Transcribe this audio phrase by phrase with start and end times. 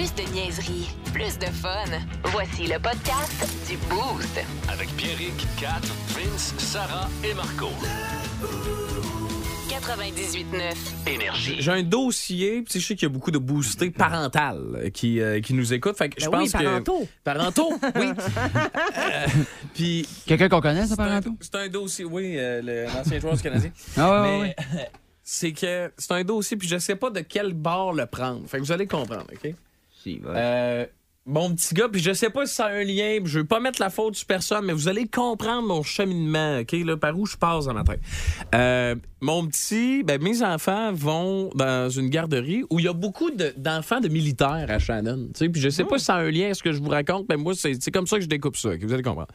[0.00, 1.84] Plus de niaiserie, plus de fun.
[2.32, 4.40] Voici le podcast du Boost.
[4.72, 5.78] Avec Pierrick, Kat,
[6.16, 7.68] Vince, Sarah et Marco.
[9.68, 10.74] 98.9.
[11.06, 11.56] Énergie.
[11.58, 15.42] J'ai un dossier, puis je sais qu'il y a beaucoup de boostés parentales qui, euh,
[15.42, 15.98] qui nous écoutent.
[15.98, 16.64] Fait que je Ben oui, pense que.
[16.66, 17.08] parentaux.
[17.22, 18.06] Parentaux, oui.
[18.96, 19.26] Euh,
[19.74, 20.08] puis.
[20.24, 21.36] Quelqu'un qu'on connaît, ça, c'est par un- exemple?
[21.42, 23.70] C'est un dossier, oui, euh, l'ancien joueur du Canadien.
[23.98, 24.88] Ah, ouais, ouais, Mais
[25.22, 28.48] c'est que c'est un dossier, puis je sais pas de quel bord le prendre.
[28.48, 29.54] Fait que vous allez comprendre, OK?
[30.06, 30.30] Va.
[30.30, 30.86] Euh,
[31.26, 33.60] mon petit gars, puis je sais pas si ça a un lien, je veux pas
[33.60, 37.26] mettre la faute sur personne, mais vous allez comprendre mon cheminement, OK, là, par où
[37.26, 38.00] je passe dans ma tête.
[38.54, 43.30] Euh, mon petit, ben, mes enfants vont dans une garderie où il y a beaucoup
[43.30, 46.20] de- d'enfants de, militaires à Shannon, tu sais, puis je sais pas si ça a
[46.20, 48.28] un lien à ce que je vous raconte, mais moi, c'est comme ça que je
[48.28, 49.32] découpe ça, OK, vous allez comprendre.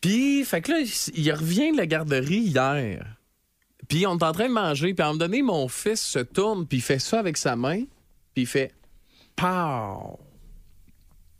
[0.00, 0.78] Puis, fait que là,
[1.14, 3.16] il revient de la garderie hier.
[3.88, 6.18] Puis on est en train de manger, puis à un moment donné, mon fils se
[6.18, 7.84] tourne, puis il fait ça avec sa main,
[8.34, 8.72] puis il fait
[9.36, 10.18] Pow!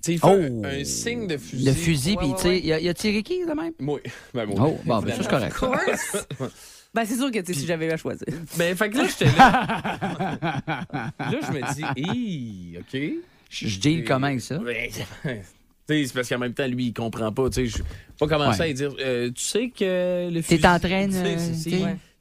[0.02, 0.66] Tu sais, il fait Oh!
[0.66, 1.64] un, un signe de fusil.
[1.64, 3.73] Le fusil, puis tu sais, il a, tiré qui, de même?
[3.80, 4.01] Oui.
[4.34, 4.56] Ben, moi.
[4.60, 5.56] Oh, bon, ben ça, c'est correct.
[6.95, 8.26] Ben, c'est sûr que tu sais, si j'avais eu à choisir.
[8.56, 11.12] Ben, fait que là, j'étais là.
[11.18, 13.01] là, je me dis, Hi, OK.
[13.51, 14.60] Je je deal comment avec ça?
[15.87, 17.49] Ben, tu sais, c'est parce qu'en même temps, lui, il comprend pas.
[17.51, 17.85] Tu sais, je vais
[18.18, 18.71] pas commencer Ouais.
[18.71, 20.60] à dire, euh, tu sais que le fusil.
[20.60, 21.13] T'es en train de.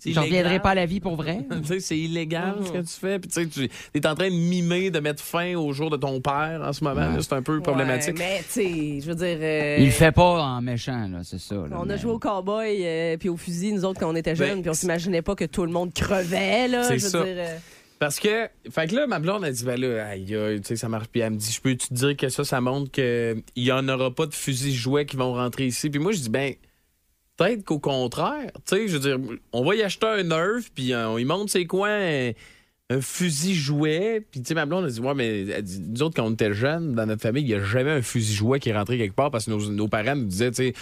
[0.05, 1.45] Je reviendrai pas à la vie pour vrai.
[1.61, 3.19] Tu sais, c'est illégal ce que tu fais.
[3.19, 6.59] Puis tu es en train de mimer, de mettre fin au jour de ton père
[6.61, 6.99] en ce moment.
[6.99, 7.17] là.
[7.21, 8.17] C'est un peu problématique.
[8.19, 9.37] Ouais, mais, tu sais, je veux dire.
[9.39, 11.55] euh, Il le fait pas en méchant, là, c'est ça.
[11.55, 14.15] là, On mais- a joué au cowboy euh, puis au fusil, nous autres, quand on
[14.17, 16.83] était jeunes, Ben, puis on s'imaginait pas que tout le monde crevait, là.
[16.83, 17.23] C'est je veux ça.
[17.23, 17.57] dire, euh,
[18.03, 20.75] Parce que, fait que là, ma blonde a dit, ben là, aïe, aïe, tu sais,
[20.75, 21.07] ça marche.
[21.07, 23.87] Puis elle me dit, je peux te dire que ça, ça montre qu'il y en
[23.87, 25.89] aura pas de fusils jouets qui vont rentrer ici?
[25.89, 26.53] Puis moi, je dis, ben,
[27.37, 30.91] peut-être qu'au contraire, tu sais, je veux dire, on va y acheter un Nerf, puis
[30.91, 32.31] euh, on y montre c'est quoi un,
[32.89, 34.25] un fusil jouet.
[34.29, 36.33] Puis tu sais, ma blonde a dit, ouais, mais elle dit, nous autres, quand on
[36.33, 38.97] était jeunes, dans notre famille, il n'y a jamais un fusil jouet qui est rentré
[38.97, 40.73] quelque part parce que nos, nos parents nous disaient, tu sais,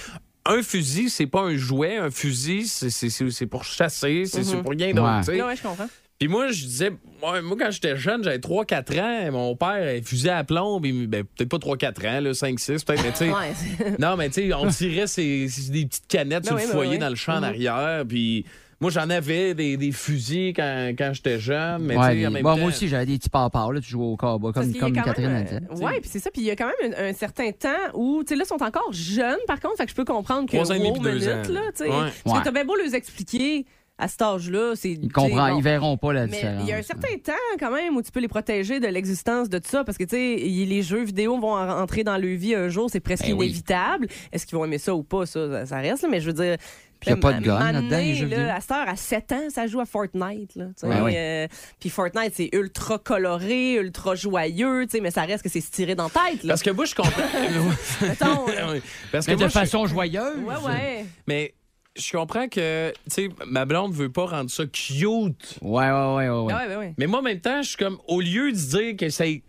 [0.44, 1.98] un fusil, c'est pas un jouet.
[1.98, 5.30] Un fusil, c'est- pour chasser, c'est c'est pour rien d'autre.
[5.30, 5.42] Ouais.
[5.44, 5.88] ouais, je comprends.
[6.22, 10.04] Puis moi, je disais, moi, moi, quand j'étais jeune, j'avais 3-4 ans, mon père il
[10.04, 13.30] fusait à plomb, puis, ben, peut-être pas 3-4 ans, là, 5-6, peut-être, mais tu sais.
[13.32, 16.62] Ouais, Non, mais tu sais, on tirait ces, ces- des petites canettes Ben sur oui,
[16.62, 16.98] le ben foyer oui.
[17.00, 17.44] dans le champ en Mhm.
[17.46, 18.46] arrière, puis
[18.80, 22.30] moi, j'en avais des, des fusils quand, quand j'étais jeune, mais Ouais, tu sais, en
[22.30, 22.58] des- même bon, temps...
[22.60, 25.30] moi aussi, j'avais des petits papas, là, tu joues au cowboy, comme, comme Catherine a
[25.30, 25.84] même, dit.
[25.84, 26.30] Ouais, puis c'est ça.
[26.30, 28.48] Puis il y a quand même un, un certain temps où, tu sais, là, ils
[28.48, 30.56] sont encore jeunes, par contre, fait que je peux comprendre que.
[30.56, 31.42] Trois ans et demi deux ans.
[31.50, 31.90] là, tu sais.
[31.90, 32.12] Ouais.
[32.24, 32.40] Parce Ouais.
[32.42, 33.66] que t'as bien beau les expliquer
[34.02, 34.92] à cet âge-là, c'est.
[34.92, 36.64] Ils comprennent, ils verront pas la Mais différence.
[36.64, 39.48] il y a un certain temps quand même où tu peux les protéger de l'existence
[39.50, 42.36] de tout ça parce que tu sais les jeux vidéo vont en- entrer dans leur
[42.38, 43.46] vie un jour, c'est presque Ben oui.
[43.46, 44.08] inévitable.
[44.32, 46.58] Est-ce qu'ils vont aimer ça ou pas ça ça, reste là, mais je veux dire
[47.00, 48.52] Puis y a pas de gun là-dedans, les jeux là, vidéo.
[48.56, 50.56] À cette heure, à 7 ans, ça joue à Fortnite.
[50.56, 50.88] Là, tu sais.
[50.88, 51.14] Ben oui.
[51.16, 51.48] Euh,
[51.80, 55.72] puis Fortnite, c'est ultra coloré, ultra joyeux, tu sais, mais ça reste que c'est se
[55.72, 56.44] tirer dans la tête.
[56.44, 56.50] Là.
[56.54, 57.12] Parce que moi, je comprends.
[58.72, 58.82] Oui.
[59.12, 60.40] Parce que Mais de moi, je- façon joyeuse.
[60.46, 61.06] Ouais, ouais.
[61.28, 61.54] Mais
[61.98, 65.58] je comprends que, tu sais, ma blonde veut pas rendre ça cute.
[65.62, 66.30] Ouais, ouais, ouais, ouais.
[66.30, 66.54] ouais.
[66.54, 66.94] Ah ouais, ouais, ouais.
[66.98, 69.44] Mais moi, en même temps, je suis comme, au lieu de dire que c'est.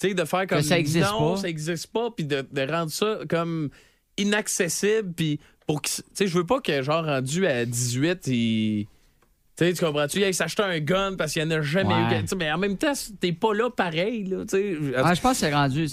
[0.00, 0.62] Tu sais, de faire comme.
[0.62, 1.40] ça existe non, pas.
[1.40, 3.70] ça existe pas, puis de, de rendre ça comme
[4.16, 5.88] inaccessible, puis pour que.
[5.88, 8.86] Tu sais, je veux pas que, genre, rendu à 18, il.
[9.56, 10.20] Tu sais, tu comprends-tu?
[10.20, 12.18] Il s'acheter un gun parce qu'il n'y en a jamais Ouais.
[12.18, 12.22] eu.
[12.22, 14.44] tu sais, Mais en même temps, t'es pas là pareil, là.
[14.44, 14.76] Tu sais.
[14.96, 15.88] Ah, je pense que c'est rendu.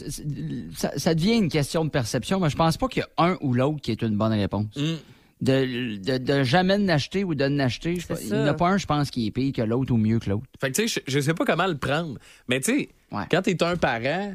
[0.75, 3.37] Ça, ça devient une question de perception, mais je pense pas qu'il y a un
[3.41, 4.67] ou l'autre qui est une bonne réponse.
[4.75, 4.95] Mm.
[5.41, 8.85] De, de, de jamais n'acheter ou de n'acheter, il n'y en a pas un, je
[8.85, 10.45] pense, qui est pire que l'autre ou mieux que l'autre.
[10.61, 12.17] Fait que, tu sais, je, je sais pas comment le prendre.
[12.47, 13.23] Mais, tu sais, Ouais.
[13.29, 14.33] quand t'es un parent,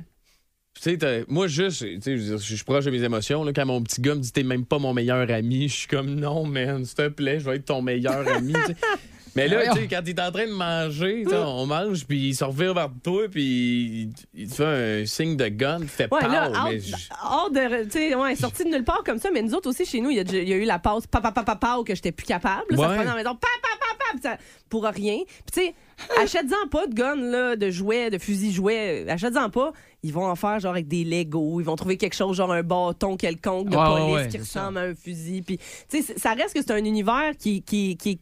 [0.75, 3.03] tu sais, t'as- moi, juste, tu sais, je veux dire, je suis proche de mes
[3.03, 3.43] émotions.
[3.45, 5.89] Là, quand mon petit gars me dit, t'es même pas mon meilleur ami, je suis
[5.89, 8.53] comme, non, man, s'il te plaît, je vais être ton meilleur ami.
[9.37, 12.29] Mais là, tu sais, quand t'es en train de manger, tu sais, on mange, puis
[12.29, 14.65] il se revient vers toi, puis il, il te fait
[15.03, 16.29] un signe de gun, il fait Ouais, peur.
[16.29, 16.81] là, hors, mais
[17.25, 17.85] hors de.
[17.85, 20.11] Tu sais, ouais, sorti de nulle part comme ça, mais nous autres aussi, chez nous,
[20.11, 22.13] il y a, déjà- il y a eu la pause papa, papa, papa, que j'étais
[22.13, 22.65] plus capable.
[22.71, 22.89] là, Ça Ouais.
[22.89, 25.19] se prenait la maison, papa, papa, ça- pour rien.
[25.27, 25.75] Puis, tu sais,
[26.21, 29.05] achète-en pas de gun, là, de jouets, de fusils jouets.
[29.09, 29.73] Achète-en pas.
[30.03, 31.61] Ils vont en faire, genre, avec des Legos.
[31.61, 34.61] Ils vont trouver quelque chose, genre un bâton quelconque de Ouais, police ouais, qui ça.
[34.63, 35.43] ressemble à un fusil.
[35.43, 37.63] Puis, tu sais, ça reste que c'est un univers qui.
[37.63, 38.21] qui, qui qui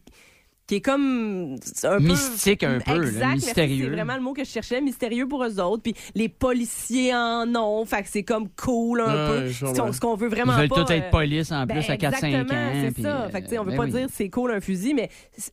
[0.75, 3.85] est comme un peu- Mystique un peu, là, exact, mystérieux.
[3.85, 5.83] C'est vraiment le mot que je cherchais, mystérieux pour eux autres.
[5.83, 9.49] Puis les policiers en ont, fait que c'est comme cool un peu.
[9.51, 10.83] Ce qu'on- veut Ils vraiment veulent pas.
[10.83, 12.27] tous être euh, police en ben, plus à 4-5 ans.
[12.27, 13.21] exactement, c'est puis, ça.
[13.21, 13.91] euh, Fait que, on veut ben pas oui.
[13.91, 15.09] dire c'est cool un fusil, mais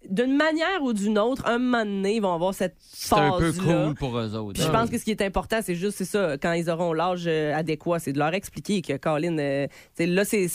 [0.09, 3.53] d'une manière ou d'une autre, un moment donné, ils vont avoir cette C'est un peu
[3.53, 4.61] cool pour eux autres.
[4.61, 7.25] Je pense que ce qui est important, c'est juste, c'est ça, quand ils auront l'âge
[7.27, 9.67] euh, adéquat, c'est de leur expliquer que, Colin, euh,
[9.99, 10.49] là, c'est,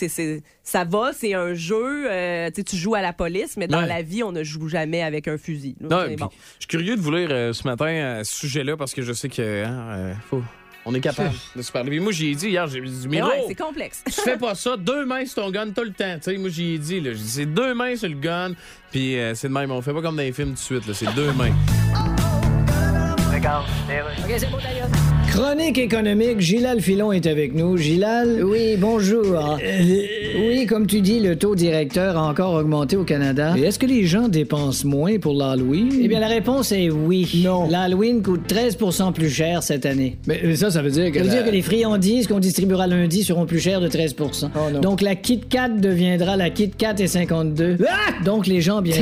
[0.64, 3.88] ça va, c'est un jeu, euh, tu joues à la police, mais dans Ouais.
[3.88, 5.76] la vie, on ne joue jamais avec un fusil.
[5.82, 5.88] là.
[5.90, 6.30] Non, C'est bon.
[6.32, 9.14] Je suis curieux de vous lire euh, ce matin à ce sujet-là parce que je
[9.14, 10.44] sais que hein, euh, faut-
[10.86, 11.90] on est capable de se parler.
[11.92, 14.04] Puis moi, j'y ai dit hier, j'ai dit, Mais Miro, ouais, c'est complexe.
[14.06, 16.16] tu fais pas ça, deux mains sur ton gun tout le temps.
[16.18, 18.54] Tu sais, moi, j'y ai dit, là, j'ai dit, c'est deux mains sur le gun,
[18.92, 19.70] puis euh, c'est de même.
[19.72, 21.52] On fait pas comme dans les films tout de suite, là, c'est deux mains.
[25.32, 27.78] Chronique économique, Gilal Filon est avec nous.
[27.78, 28.44] Gilal?
[28.44, 29.58] Oui, bonjour.
[30.38, 33.54] Oui, comme tu dis, le taux directeur a encore augmenté au Canada.
[33.58, 35.88] Et est-ce que les gens dépensent moins pour l'Halloween?
[36.04, 37.44] Eh bien, la réponse est oui.
[37.46, 37.70] Non.
[37.70, 40.18] L'Halloween coûte 13% plus cher cette année.
[40.28, 41.20] Mais ça, ça veut dire que...
[41.20, 45.00] Ça veut dire que les friandises qu'on distribuera lundi seront plus chères de 13% Donc,
[45.00, 47.78] la Kit Kat deviendra la Kit Kat et 52.
[48.26, 48.98] Donc, les gens, bien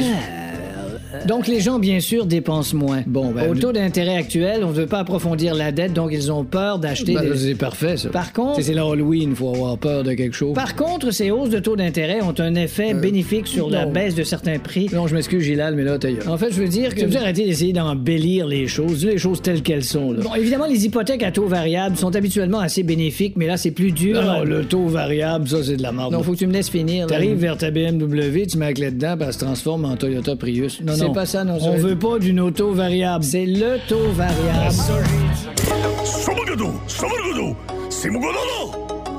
[1.28, 3.04] donc, les gens, bien sûr, dépensent moins.
[3.06, 6.44] Bon, Au taux d'intérêt actuel, on ne veut pas approfondir la dette, donc ils ont
[6.44, 7.36] peur d'acheter des...
[7.36, 8.10] C'est parfait, ça.
[8.10, 8.62] Par contre...
[8.62, 10.54] C'est l'Halloween, faut avoir peur de quelque chose.
[10.54, 14.24] Par contre, ces hausses de taux d'intérêt ont un effet bénéfique sur la baisse de
[14.24, 14.90] certains prix.
[14.94, 17.02] Non, je m'excuse, Gilal, mais là, t'as En fait, je veux dire que...
[17.02, 20.22] Tu veux arrêter d'essayer d'embellir les choses, les choses telles qu'elles sont, là.
[20.22, 23.92] Bon, évidemment, les hypothèques à taux variable sont habituellement assez bénéfiques, mais là, c'est plus
[23.92, 24.22] dur.
[24.22, 26.14] Non, le taux variable, ça, c'est de la merde.
[26.14, 27.08] Non, faut que tu me laisses finir.
[27.08, 30.82] T'arrives vers ta BMW, tu mets la clé dedans, elle se transforme en Toyota Prius.
[30.82, 31.09] Non,
[31.62, 33.24] on veut pas d'une auto variable.
[33.24, 34.76] C'est le taux variable.
[37.90, 38.20] C'est mon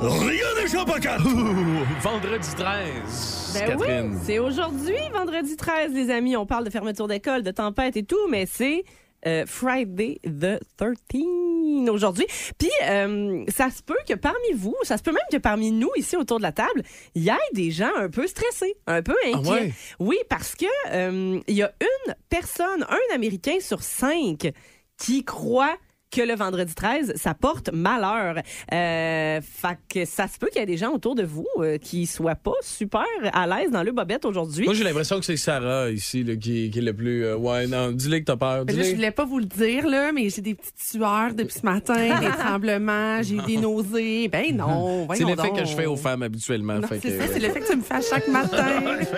[0.01, 1.17] Rien n'échappe à!
[2.03, 4.11] Vendredi 13, ben Catherine.
[4.13, 6.39] Oui, c'est aujourd'hui, vendredi 13, les amis.
[6.39, 8.85] On parle de fermeture d'école, de tempête et tout, mais c'est
[9.26, 12.26] euh, Friday the 13 aujourd'hui.
[12.58, 15.90] Puis, euh, ça se peut que parmi vous, ça se peut même que parmi nous,
[15.96, 16.82] ici autour de la table,
[17.14, 19.43] il y ait des gens un peu stressés, un peu inquiets.
[19.46, 19.72] Ah ouais?
[19.99, 24.52] Oui, parce que euh, il y a une personne, un Américain sur cinq
[24.96, 25.76] qui croit
[26.11, 28.37] que le vendredi 13, ça porte malheur.
[28.73, 31.79] Euh, fait que ça se peut qu'il y ait des gens autour de vous euh,
[31.79, 34.65] qui soient pas super à l'aise dans le bobette aujourd'hui.
[34.65, 37.25] Moi, j'ai l'impression que c'est Sarah ici là, qui, qui est le plus.
[37.25, 38.65] euh, ouais, non, dis-le que t'as peur.
[38.67, 41.65] Là, je voulais pas vous le dire, là, mais j'ai des petites sueurs depuis ce
[41.65, 44.27] matin, des tremblements, j'ai eu des nausées.
[44.29, 46.81] Ben non, C'est l'effet que je fais aux femmes habituellement.
[46.89, 48.67] C'est que- ça, c'est l'effet que tu me fais à chaque matin.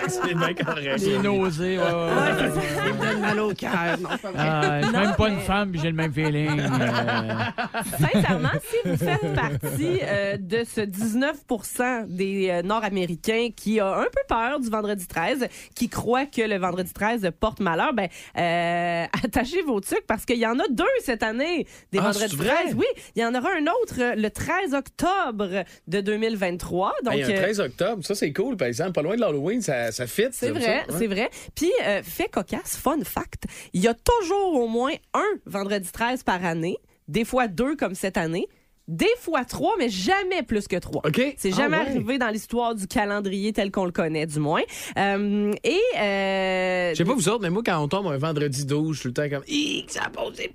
[0.07, 1.01] c'est bien correct.
[1.23, 2.51] Nausées, ouais, ouais, ouais.
[2.75, 3.71] Ça me donne mal au cœur.
[3.99, 4.33] Non, pas vrai.
[4.37, 6.61] Ah, je suis même pas une femme, puis j'ai le même feeling.
[6.83, 7.83] Euh.
[7.99, 14.03] Sincèrement, si vous faites partie euh, de ce 19% des euh, Nord-Américains qui a un
[14.05, 18.07] peu peur du vendredi 13, qui croient que le vendredi 13 porte malheur, ben
[18.37, 22.29] euh, attachez vos trucs parce qu'il y en a deux cette année des Ah, vendredis
[22.29, 22.63] c'est vrai?
[22.63, 22.75] 13.
[22.75, 26.93] Oui, il y en aura un autre le 13 octobre de 2023.
[27.03, 28.93] Donc Hey, un euh, 13 octobre, ça c'est cool, par exemple.
[28.93, 30.27] Pas loin de l'Halloween, ça, ça fit.
[30.31, 30.95] C'est vrai, ouais.
[30.97, 31.29] c'est vrai.
[31.55, 31.71] Puis,
[32.03, 33.43] fait cocasse, fun fact,
[33.73, 36.72] il y a toujours au moins un vendredi 13 par année,
[37.07, 38.47] des fois deux comme cette année,
[38.87, 41.01] des fois trois, mais jamais plus que trois.
[41.05, 41.35] OK.
[41.37, 41.87] C'est Ah, jamais ouais.
[41.87, 44.61] arrivé dans l'histoire du calendrier tel qu'on le connaît, du moins.
[44.97, 45.79] Euh, et...
[45.97, 48.99] Euh, Je sais pas vous autres, mais moi, quand on tombe un vendredi 12, je
[48.99, 49.45] suis tout le temps comme.
[49.47, 50.53] Hic, ça pose des.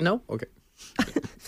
[0.00, 0.20] Non?
[0.28, 0.46] OK.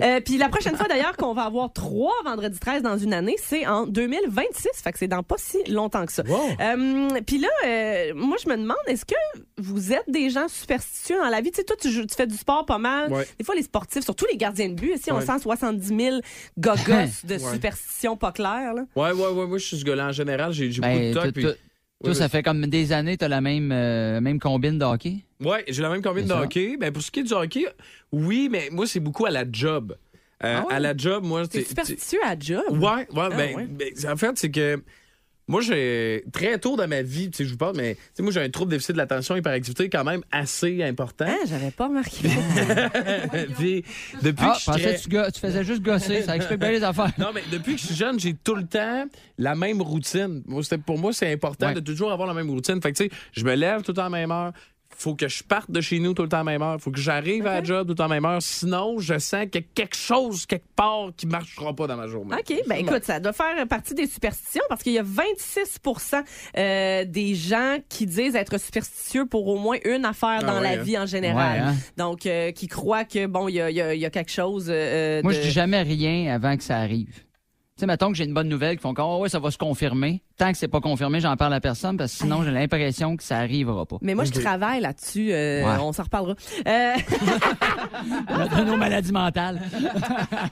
[0.00, 3.36] Euh, puis la prochaine fois d'ailleurs qu'on va avoir trois vendredis 13 dans une année,
[3.38, 4.68] c'est en 2026.
[4.82, 6.22] Fait que c'est dans pas si longtemps que ça.
[6.26, 6.38] Wow.
[6.60, 9.14] Euh, puis là, euh, moi je me demande, est-ce que
[9.58, 11.50] vous êtes des gens superstitieux dans la vie?
[11.50, 13.12] Tu sais, toi, tu, fais du sport pas mal.
[13.12, 13.26] Ouais.
[13.38, 15.24] Des fois, les sportifs, surtout les gardiens de but, ici, on Ouais.
[15.26, 16.16] sent 70 000
[16.58, 16.76] gogos
[17.24, 18.74] de superstitions pas claires.
[18.74, 18.84] Là.
[18.96, 19.46] Ouais, ouais, ouais.
[19.46, 20.52] Moi, je suis ce gars-là en général.
[20.52, 21.32] J'ai j'ai beaucoup Ben, de toi, toc.
[21.34, 21.52] puis- toi-
[22.00, 25.16] Oui, toi, ça fait comme des années, t'as la même, euh, même combine de hockey?
[25.40, 26.76] Ouais, j'ai la même combine de hockey.
[26.78, 27.66] Ben, pour ce qui est du hockey,
[28.12, 29.96] oui, mais moi, c'est beaucoup à la job.
[30.44, 30.74] Euh, Ah ouais?
[30.74, 31.68] À la job, moi, T'es c'est.
[31.68, 32.62] superstitieux à job?
[32.70, 33.66] Ouais, ouais, ben, ouais?
[33.66, 34.82] ben, en fait, c'est que
[35.48, 38.22] moi, j'ai très tôt dans ma vie, tu sais, je vous parle, mais tu sais,
[38.22, 41.24] moi, j'ai un trouble déficit de l'attention, hyperactivité quand même assez important.
[41.28, 42.28] Ah, j'avais pas remarqué.
[43.58, 43.84] Puis,
[44.22, 46.22] depuis Ah, que je pensais très- tu, faisais juste gosser.
[46.22, 47.12] Ça explique bien les affaires.
[47.18, 49.06] Non, mais depuis que je suis jeune, j'ai tout le temps
[49.38, 50.42] la même routine.
[50.46, 51.74] Moi, pour moi, c'est important Ouais.
[51.74, 52.80] de toujours avoir la même routine.
[52.82, 54.52] Fait que, tu sais, je me lève tout le temps à la même heure.
[55.00, 56.80] Faut que je parte de chez nous tout le temps à la même heure.
[56.80, 58.42] Faut que j'arrive à la job tout le temps à la même heure.
[58.42, 62.08] Sinon, je sens qu'il y a quelque chose, quelque part, qui marchera pas dans ma
[62.08, 62.34] journée.
[62.36, 66.22] OK, ben écoute, ça doit faire partie des superstitions parce qu'il y a 26%
[66.56, 70.76] euh, des gens qui disent être superstitieux pour au moins une affaire Ah dans ouais,
[70.76, 71.60] la vie en général.
[71.60, 71.74] Ouais, hein?
[71.96, 74.10] Donc, euh, qui croient que, bon, il y a, il y a- il y a
[74.10, 75.36] quelque chose euh, Moi, de...
[75.38, 77.22] je dis jamais rien avant que ça arrive.
[77.78, 79.52] Tu sais, mettons que j'ai une bonne nouvelle qui font comme, oh, ouais, ça va
[79.52, 80.20] se confirmer.
[80.36, 83.22] Tant que c'est pas confirmé, j'en parle à personne parce que sinon, j'ai l'impression que
[83.22, 83.98] ça arrivera pas.
[84.02, 85.28] Mais moi, je travaille là-dessus.
[85.32, 85.76] euh, Ouais.
[85.80, 86.34] On s'en reparlera.
[86.66, 86.94] Euh,
[88.58, 89.60] De nos maladies mentales.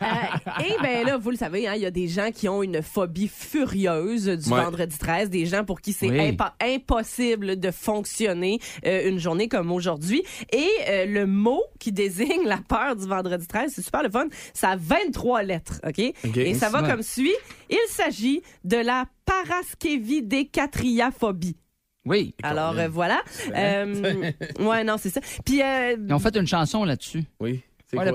[0.02, 2.62] Euh, et ben là, vous le savez, hein, il y a des gens qui ont
[2.62, 4.62] une phobie furieuse du Ouais.
[4.62, 6.36] vendredi 13, des gens pour qui c'est Oui.
[6.60, 10.22] impossible de fonctionner euh, une journée comme aujourd'hui.
[10.52, 14.26] Et euh, le mot qui désigne la peur du vendredi 13, c'est super le fun,
[14.54, 16.12] ça a 23 lettres, OK?
[16.26, 16.36] OK.
[16.36, 17.34] Et ça va comme suit.
[17.70, 21.56] Il s'agit de la paraskevidécatriaphobie.
[22.04, 22.34] Oui.
[22.42, 23.22] Alors euh, voilà.
[23.54, 24.30] Euh,
[24.60, 25.20] ouais, non, c'est ça.
[25.44, 27.24] Puis euh, Ils ont fait une chanson là-dessus.
[27.40, 27.62] Oui.
[27.88, 28.12] C'est Ouais, quoi?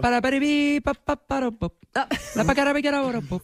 [1.05, 1.74] pop, pop, pop.
[1.96, 2.08] Ah.
[2.36, 2.43] La.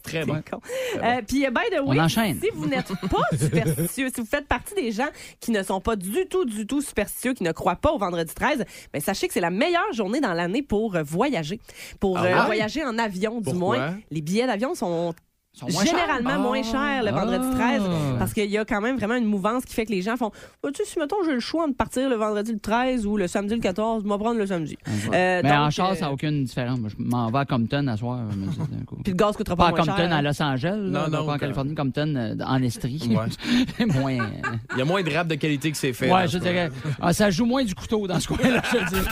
[0.02, 0.42] Très bon.
[0.50, 0.60] con.
[1.02, 2.38] Euh, puis, by the way, On enchaîne.
[2.40, 5.08] si vous n'êtes pas superstitieux, si vous faites partie des gens
[5.40, 8.32] qui ne sont pas du tout, du tout superstitieux, qui ne croient pas au vendredi
[8.34, 11.60] 13, ben, sachez que c'est la meilleure journée dans l'année pour euh, voyager.
[12.00, 12.44] Pour Ah euh, ouais?
[12.46, 13.76] voyager en avion, du Pourquoi?
[13.76, 13.98] moins.
[14.10, 15.14] Les billets d'avion sont
[15.52, 15.92] sont moins chers.
[15.98, 17.56] généralement moins chers le vendredi Ah.
[17.56, 17.82] 13
[18.18, 20.30] parce qu'il y a quand même vraiment une mouvance qui fait que les gens font
[20.64, 23.16] Ah, tu sais si mettons j'ai le choix de partir le vendredi le 13 ou
[23.16, 24.76] le samedi le 14 je vais prendre le samedi
[25.12, 26.78] Euh, Mais en char, euh, ça n'a aucune différence.
[26.78, 28.20] Moi, Je m'en vais à Compton à soir.
[28.30, 28.96] je me dis, d'un coup.
[29.02, 30.12] puis le gaz coûtera Pas pas, à moins Compton, cher.
[30.12, 33.08] à Los Angeles, là, Non, non, pas en Californie, Compton euh, en Estrie.
[33.10, 33.86] Ouais.
[33.86, 34.12] moins.
[34.18, 34.26] euh,
[34.72, 36.12] Il y a moins de rap de qualité que c'est fait.
[36.12, 36.70] Ouais, je dirais.
[37.00, 39.00] ah, ça joue moins du couteau dans ce coin-là, je te dis.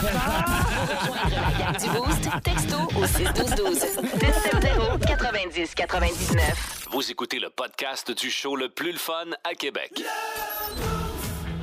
[1.76, 3.78] Du Boost, texto au 61212.
[3.78, 6.88] 770 90 99.
[6.90, 10.02] Vous écoutez le podcast du show le plus le fun à Québec.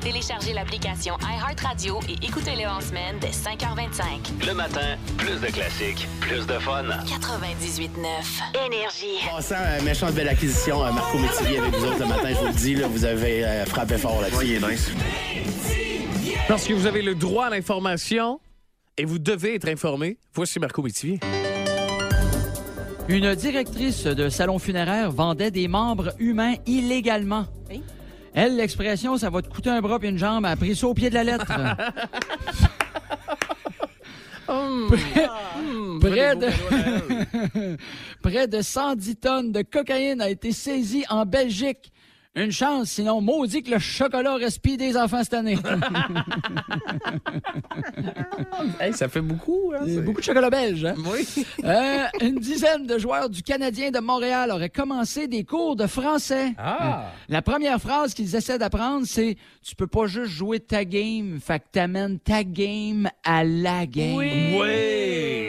[0.00, 4.46] Téléchargez l'application iHeartRadio et écoutez-le en semaine dès 5h25.
[4.46, 6.84] Le matin, plus de classiques, plus de fun.
[6.84, 8.66] 98.9.
[8.66, 9.18] Énergie.
[9.30, 12.46] Passant, euh, méchante belle acquisition, euh, Marco Métivier avec vous autres le matin, je vous
[12.46, 14.94] le dis, là, vous avez euh, frappé fort là-dessus.
[16.48, 18.40] Parce que vous avez le droit à l'information
[18.96, 20.16] et vous devez être informé.
[20.32, 21.20] Voici Marco Métivier.
[23.08, 27.46] Une directrice de salon funéraire vendait des membres humains illégalement.
[27.70, 27.82] Oui.
[28.32, 30.94] Elle, l'expression, ça va te coûter un bras et une jambe, a pris ça au
[30.94, 31.52] pied de la lettre.
[36.00, 36.48] Près de...
[38.22, 41.92] Près de 110 tonnes de cocaïne a été saisie en Belgique.
[42.36, 45.56] Une chance, sinon maudit que le chocolat respire des enfants cette année.
[48.80, 49.72] Hey, ça fait beaucoup.
[49.74, 50.84] Hein, c'est- Beaucoup de chocolat belge.
[50.84, 50.94] Hein?
[51.06, 51.44] Oui.
[51.64, 56.52] Euh, une dizaine de joueurs du Canadien de Montréal auraient commencé des cours de français.
[56.58, 57.06] Ah.
[57.28, 61.58] La première phrase qu'ils essaient d'apprendre, c'est Tu peux pas juste jouer ta game, fait
[61.60, 64.14] que t'amènes ta game à la game.
[64.16, 64.58] Oui.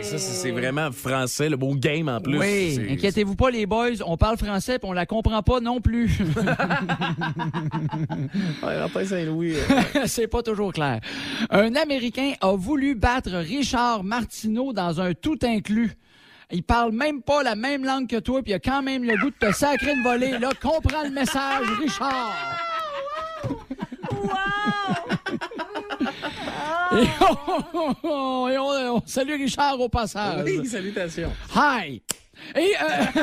[0.05, 2.38] Ça, c'est vraiment français, le beau game en plus.
[2.38, 6.19] Oui, inquiétez-vous pas les boys, on parle français puis on la comprend pas non plus.
[8.63, 9.55] Ouais, Saint-Louis.
[9.55, 11.00] euh, C'est pas toujours clair.
[11.50, 15.91] Un Américain a voulu battre Richard Martineau dans un tout inclus.
[16.51, 19.17] Il parle même pas la même langue que toi, puis il a quand même le
[19.17, 20.38] goût de te sacrer une volée.
[20.38, 22.35] Là, comprends le message, Richard.
[26.95, 27.07] Et,
[28.03, 30.43] on, et on- on salue Richard au passage.
[30.45, 31.31] Oui, salutations.
[31.55, 32.01] Hi!
[32.55, 33.21] Et euh,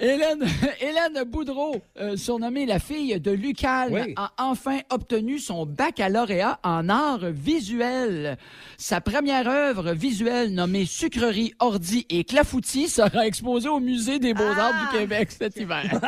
[0.00, 0.44] Hélène,
[0.80, 4.14] Hélène Boudreau, euh, surnommée la fille de Lucal, Oui.
[4.16, 8.38] a enfin obtenu son baccalauréat en art visuel.
[8.78, 14.90] Sa première œuvre visuelle nommée Sucrerie, Ordi et Clafoutis sera exposée au Musée des Beaux-Arts
[14.92, 15.84] du Québec cet hiver.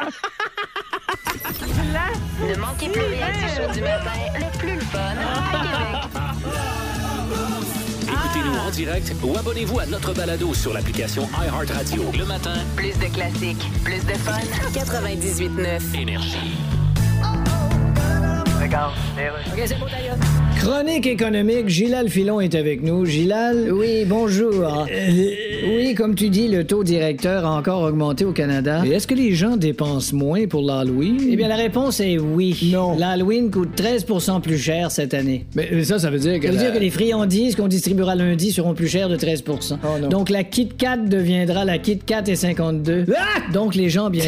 [2.40, 6.17] Ne manquez plus rien du show du matin, le plus fun à Québec.
[8.24, 12.02] Écoutez-nous en direct ou abonnez-vous à notre balado sur l'application iHeartRadio.
[12.16, 14.38] Le matin, Plus de classiques, plus de fun.
[14.74, 16.00] 98.9.
[16.00, 16.56] énergie.
[20.60, 23.04] Chronique économique, Gilal Filon est avec nous.
[23.04, 24.86] Gilal, oui, bonjour.
[25.66, 28.82] Oui, comme tu dis, le taux directeur a encore augmenté au Canada.
[28.84, 31.16] Et est-ce que les gens dépensent moins pour l'Halloween?
[31.30, 32.70] Eh bien, la réponse est oui.
[32.72, 32.96] Non.
[32.96, 35.46] L'Halloween coûte 13% plus cher cette année.
[35.54, 36.46] Mais ça, ça veut dire que...
[36.46, 40.28] Ça veut dire que les friandises qu'on distribuera lundi seront plus chères de 13% Donc,
[40.28, 43.06] la Kit Kat deviendra la Kit Kat et 52.
[43.52, 44.22] Donc, les gens, bien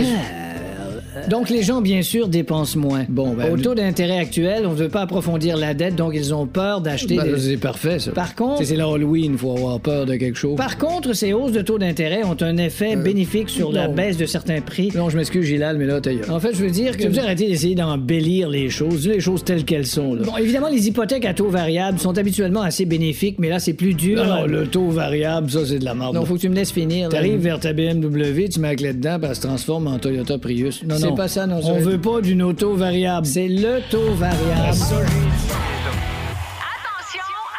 [1.29, 3.05] donc, les gens, bien sûr, dépensent moins.
[3.09, 6.47] Bon, Au taux d'intérêt actuel, on ne veut pas approfondir la dette, donc ils ont
[6.47, 7.39] peur d'acheter des...
[7.39, 8.12] C'est parfait, ça.
[8.12, 8.65] Par contre...
[8.65, 10.57] C'est l'Halloween, faut avoir peur de quelque chose.
[10.57, 14.27] Par contre, ces hausses de taux d'intérêt ont un effet bénéfique sur la baisse de
[14.27, 14.91] certains prix.
[14.95, 17.03] Non, je m'excuse, Gilal, mais là, t'as En fait, je veux dire que...
[17.03, 20.23] Tu veux arrêter d'essayer d'embellir les choses, les choses telles qu'elles sont, là.
[20.25, 23.95] Bon, évidemment, les hypothèques à taux variable sont habituellement assez bénéfiques, mais là, c'est plus
[23.95, 24.25] dur.
[24.25, 26.15] Non, le taux variable, ça, c'est de la merde.
[26.15, 27.09] Non, faut que tu me laisses finir.
[27.09, 30.39] T'arrives vers ta BMW, tu mets la clé dedans, puis elle se transforme en Toyota
[30.39, 30.83] Prius.
[30.85, 33.27] Non, c'est on veut pas d'une auto variable.
[33.27, 34.71] C'est le taux variable.
[34.71, 34.97] Attention,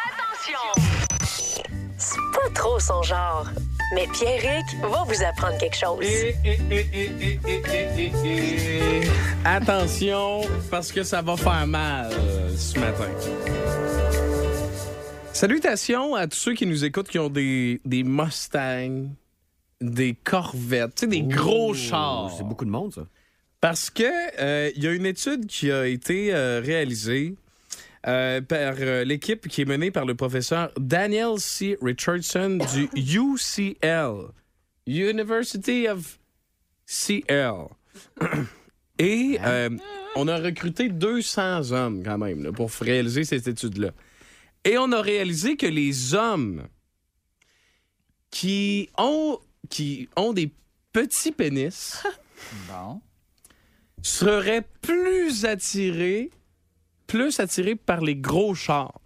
[0.08, 0.82] attention!
[1.96, 3.46] C'est pas trop son genre.
[3.94, 5.98] Mais Pierrick va vous apprendre quelque chose.
[6.02, 6.86] Eh, eh,
[8.24, 9.00] eh,
[9.44, 12.10] attention, parce que ça va faire mal
[12.56, 13.10] ce matin.
[15.32, 19.10] Salutations à tous ceux qui nous écoutent qui ont des, des Mustangs,
[19.80, 22.32] des Corvettes, tu sais, des gros chars.
[22.36, 23.02] C'est beaucoup de monde, ça.
[23.62, 24.02] Parce que
[24.40, 27.36] euh, il y a une étude qui a été euh, réalisée
[28.08, 31.78] euh, par l'équipe qui est menée par le professeur Daniel C.
[31.80, 34.32] Richardson du UCL,
[34.88, 36.18] University of
[36.86, 37.68] CL.
[38.98, 39.70] Et euh,
[40.16, 43.92] on a recruté 200 hommes quand même là, pour réaliser cette étude-là.
[44.64, 46.66] Et on a réalisé que les hommes
[48.32, 49.38] qui ont,
[49.70, 50.50] qui ont des
[50.92, 52.02] petits pénis
[52.68, 53.00] Bon.
[54.02, 56.30] Seraient plus attirés,
[57.06, 58.98] plus attirés par les gros chars.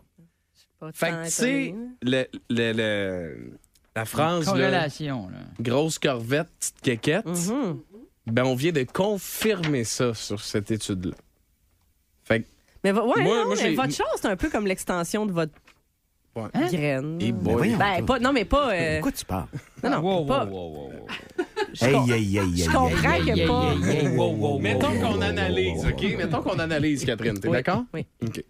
[0.79, 3.50] Pas Fait que, tu sais, le, le- le-
[3.95, 5.38] la phrase, là, Corrélation, là.
[5.61, 7.26] grosse corvette, petite quéquette.
[7.26, 7.81] Mhm.
[8.26, 11.15] ben on vient de confirmer ça sur cette étude-là.
[12.25, 12.47] Fait que,
[12.85, 15.25] Mais vo- ouais, Moi- non, moi, mais j'ai- votre char, c'est un peu comme l'extension
[15.26, 15.53] de votre
[16.35, 16.50] Ouais.
[16.53, 17.17] graine.
[17.19, 17.33] Boy.
[17.55, 17.79] voyons.
[17.79, 18.71] Ben, pas, non, mais pas.
[18.75, 19.49] euh, De quoi tu parles?
[19.83, 20.45] non, non, Wow, pas.
[20.45, 21.07] wow, wow, wow, wow.
[21.38, 24.59] Hey, hey, hey, hey, Je comprends qu'il y a pas.
[24.61, 26.02] Mettons qu'on analyse, OK?
[26.16, 27.38] Mettons qu'on analyse, Catherine.
[27.38, 27.85] T'es d'accord?
[27.95, 28.06] oui.
[28.25, 28.42] OK.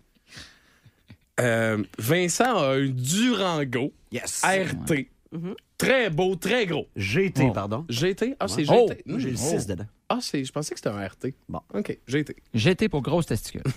[1.39, 4.43] Euh, Vincent a un Durango Yes.
[4.43, 5.09] RT.
[5.33, 5.55] Mhm.
[5.77, 6.87] Très beau, très gros.
[6.97, 7.53] GT, Oh.
[7.53, 7.85] pardon.
[7.91, 8.35] GT?
[8.41, 8.87] Ah, c'est Oh!
[8.89, 9.03] GT.
[9.05, 9.37] Moi, j'ai le Mm.
[9.37, 9.85] 6 dedans.
[10.09, 11.35] Ah, c'est, je pensais que c'était un RT.
[11.49, 11.59] Bon.
[11.75, 12.37] OK, GT.
[12.55, 13.63] J'étais pour grosse testicule.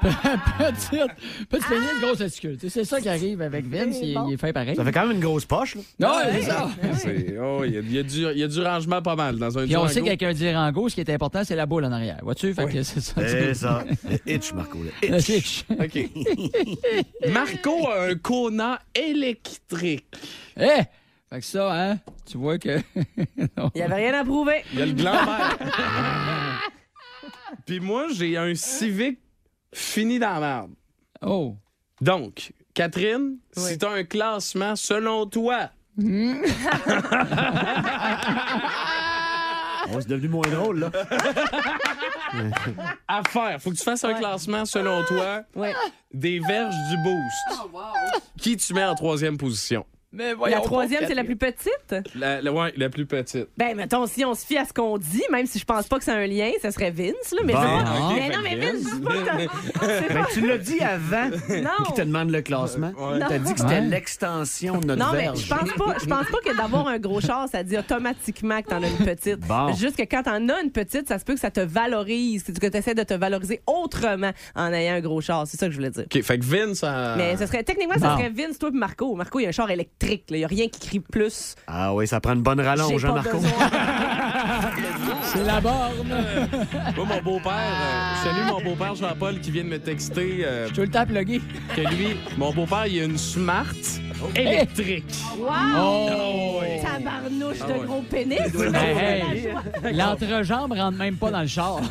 [0.00, 1.10] petite,
[1.50, 2.56] petite pénis, grosse testicule.
[2.56, 4.74] Tu sais, C'est ça qui arrive avec Vince, il, il est fait pareil.
[4.74, 5.82] Ça fait quand même une grosse poche, là.
[6.00, 6.68] Non, c'est ça.
[6.94, 9.16] C'est- oh, il y, a- il y a du- il y a du rangement pas
[9.16, 11.66] mal dans un Puis on sait qu'avec un Durango, ce qui est important, c'est la
[11.66, 12.20] boule en arrière.
[12.22, 12.54] Vois-tu?
[12.54, 13.14] Fait que c'est ça.
[13.16, 13.84] C'est ça.
[14.08, 14.78] Le hitch, Marco.
[14.78, 15.28] Le Le hitch.
[15.28, 15.64] hitch.
[15.70, 17.30] OK.
[17.32, 20.06] Marco a un Kona électrique.
[20.58, 20.82] Eh!
[21.30, 21.98] Fait que ça, hein?
[22.26, 22.80] Tu vois que.
[23.36, 24.62] Il n'y avait rien à prouver.
[24.72, 25.58] Il y a le gland vert.
[27.66, 29.18] Puis moi, j'ai un Civic
[29.74, 30.70] fini dans la merde.
[31.22, 31.56] Oh!
[32.00, 35.70] Donc, Catherine, si tu as un classement selon toi,
[39.90, 40.90] Oh, c'est devenu moins drôle, là.
[43.08, 45.72] à faire, faut que tu fasses un classement selon toi Ouais.
[46.12, 47.62] des verges du boost.
[48.38, 49.86] Qui tu mets en troisième position?
[50.10, 50.56] Mais voyons.
[50.56, 51.94] La troisième, c'est la plus petite?
[52.14, 53.48] La, la- ouais, la plus petite.
[53.58, 55.98] Ben, mettons, si on se fie à ce qu'on dit, même si je pense pas
[55.98, 57.42] que c'est un lien, ça serait Vince, là.
[57.44, 57.58] Mais, Bon.
[57.60, 59.12] pas- Ah, mais non, mais Vince, je dis pas
[59.82, 61.84] c'est Ben, pas- tu l'as dit avant Non.
[61.84, 62.90] qu'il te demande le classement.
[62.96, 63.18] Ouais.
[63.18, 63.80] T'as dit que c'était Ouais.
[63.82, 67.20] l'extension de notre Non, mais je pense pas, je pense pas que d'avoir un gros
[67.20, 69.40] char, ça dit automatiquement que t'en as une petite.
[69.40, 69.74] Bon.
[69.74, 72.66] Juste que quand t'en as une petite, ça se peut que ça te valorise, que
[72.66, 75.46] tu essaies de te valoriser autrement en ayant un gros char.
[75.46, 76.04] C'est ça que je voulais dire.
[76.04, 77.14] OK, fait que Vince a...
[77.16, 78.16] Mais ce serait, techniquement, ça Bon.
[78.16, 79.14] serait Vince, toi et Marco.
[79.14, 79.97] Marco, il y a un char électrique.
[80.02, 81.54] Il y a rien qui crie plus.
[81.66, 83.38] Ah oui, ça prend une bonne rallonge, hein, Marco?
[85.24, 86.08] C'est la borne.
[86.96, 90.68] Moi, mon beau-père, euh, je salue mon beau-père Jean-Paul qui vient de me texter euh,
[90.68, 91.40] Je tout le temps plugué.
[91.74, 93.64] que lui, mon beau-père, il a une Smart
[94.34, 95.04] électrique.
[95.38, 95.48] Wow!
[95.78, 96.60] Oh!
[96.82, 97.86] Tabarnouche Ah de ouais.
[97.86, 98.38] gros pénis!
[98.74, 99.22] Hey,
[99.84, 99.92] hey.
[99.94, 101.80] L'entrejambe rentre même pas dans le char.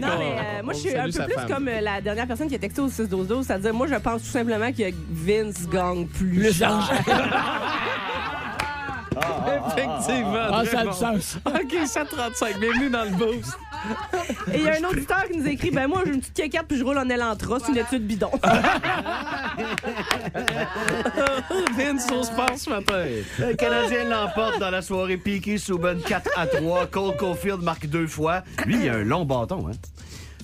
[0.00, 1.48] Non, mais euh, moi, je suis un peu plus femme.
[1.48, 3.42] comme euh, la dernière personne qui a texté au 6-12-12.
[3.44, 6.30] C'est-à-dire, moi, je pense tout simplement que Vince gagne plus.
[6.38, 6.90] Plus cher.
[9.76, 10.46] Effectivement.
[10.52, 11.38] Ah, ça a du sens.
[11.46, 12.58] OK, 735.
[12.60, 13.58] Bienvenue dans le boost.
[14.52, 16.34] Et il y a un auditeur qui nous a écrit Ben, moi, j'ai une petite
[16.34, 17.58] caquette puis je roule en Elantra.
[17.60, 18.30] C'est une étude bidon.
[21.76, 23.04] Vince au sport ce matin.
[23.38, 26.86] Le Canadien l'emporte dans la soirée Piqué Souben 4 à 3.
[26.86, 28.42] Cole Caulfield marque deux fois.
[28.66, 29.72] Lui, il a un long bâton, hein?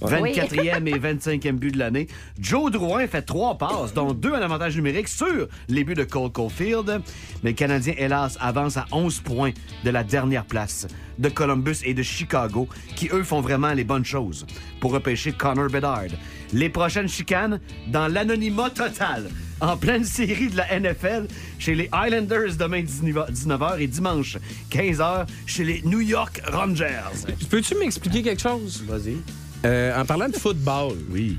[0.00, 2.08] 24e et 25e but de l'année.
[2.38, 6.30] Joe Drouin fait trois passes, dont deux en avantage numérique sur les buts de Cole
[6.32, 7.02] Caulfield.
[7.42, 9.52] Mais le Canadien, hélas, avance à 11 points
[9.84, 10.86] de la dernière place
[11.18, 14.46] de Columbus et de Chicago, qui, eux, font vraiment les bonnes choses
[14.80, 16.08] pour repêcher Connor Bedard.
[16.52, 19.28] Les prochaines chicanes dans l'anonymat total.
[19.60, 21.28] En pleine série de la NFL,
[21.58, 24.36] chez les Islanders demain 19h et dimanche
[24.70, 27.24] 15h chez les New York Rangers.
[27.48, 28.84] Peux-tu m'expliquer quelque chose?
[28.86, 29.16] Vas-y.
[29.64, 31.38] Euh, en parlant de football, Oui.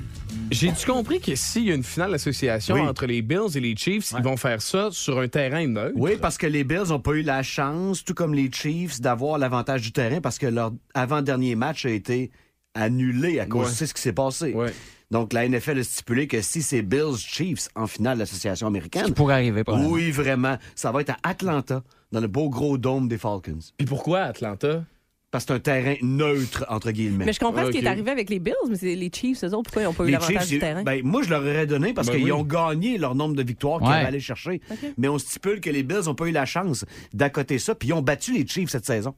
[0.51, 2.81] j'ai-tu compris que s'il y a une finale d'association Oui.
[2.81, 5.93] entre les Bills et les Chiefs, ils vont faire ça sur un terrain neutre?
[5.95, 9.37] Oui, parce que les Bills n'ont pas eu la chance, tout comme les Chiefs, d'avoir
[9.37, 12.31] l'avantage du terrain parce que leur avant-dernier match a été
[12.73, 13.79] annulé à cause Ouais.
[13.81, 14.53] de ce qui s'est passé.
[14.53, 14.73] Ouais.
[15.09, 19.11] Donc, la NFL a stipulé que si c'est Bills-Chiefs en finale de l'association américaine, Qui
[19.13, 23.07] pourrait arriver, pas oui, vraiment, ça va être à Atlanta, dans le beau gros dôme
[23.07, 23.59] des Falcons.
[23.77, 24.83] Puis pourquoi Atlanta?
[25.29, 27.25] Parce que c'est un terrain neutre, entre guillemets.
[27.25, 29.47] Mais je comprends ce qui est arrivé avec les Bills, mais c'est les Chiefs, eux
[29.53, 30.83] autres, pourquoi ils n'ont pas eu l'avantage du terrain?
[30.83, 32.31] ben, moi, je leur aurais donné parce Ben qu'ils oui.
[32.31, 34.61] ont gagné leur nombre de victoires qu'ils allaient chercher.
[34.97, 37.93] Mais on stipule que les Bills n'ont pas eu la chance d'accoter ça, puis ils
[37.93, 39.15] ont battu les Chiefs cette saison.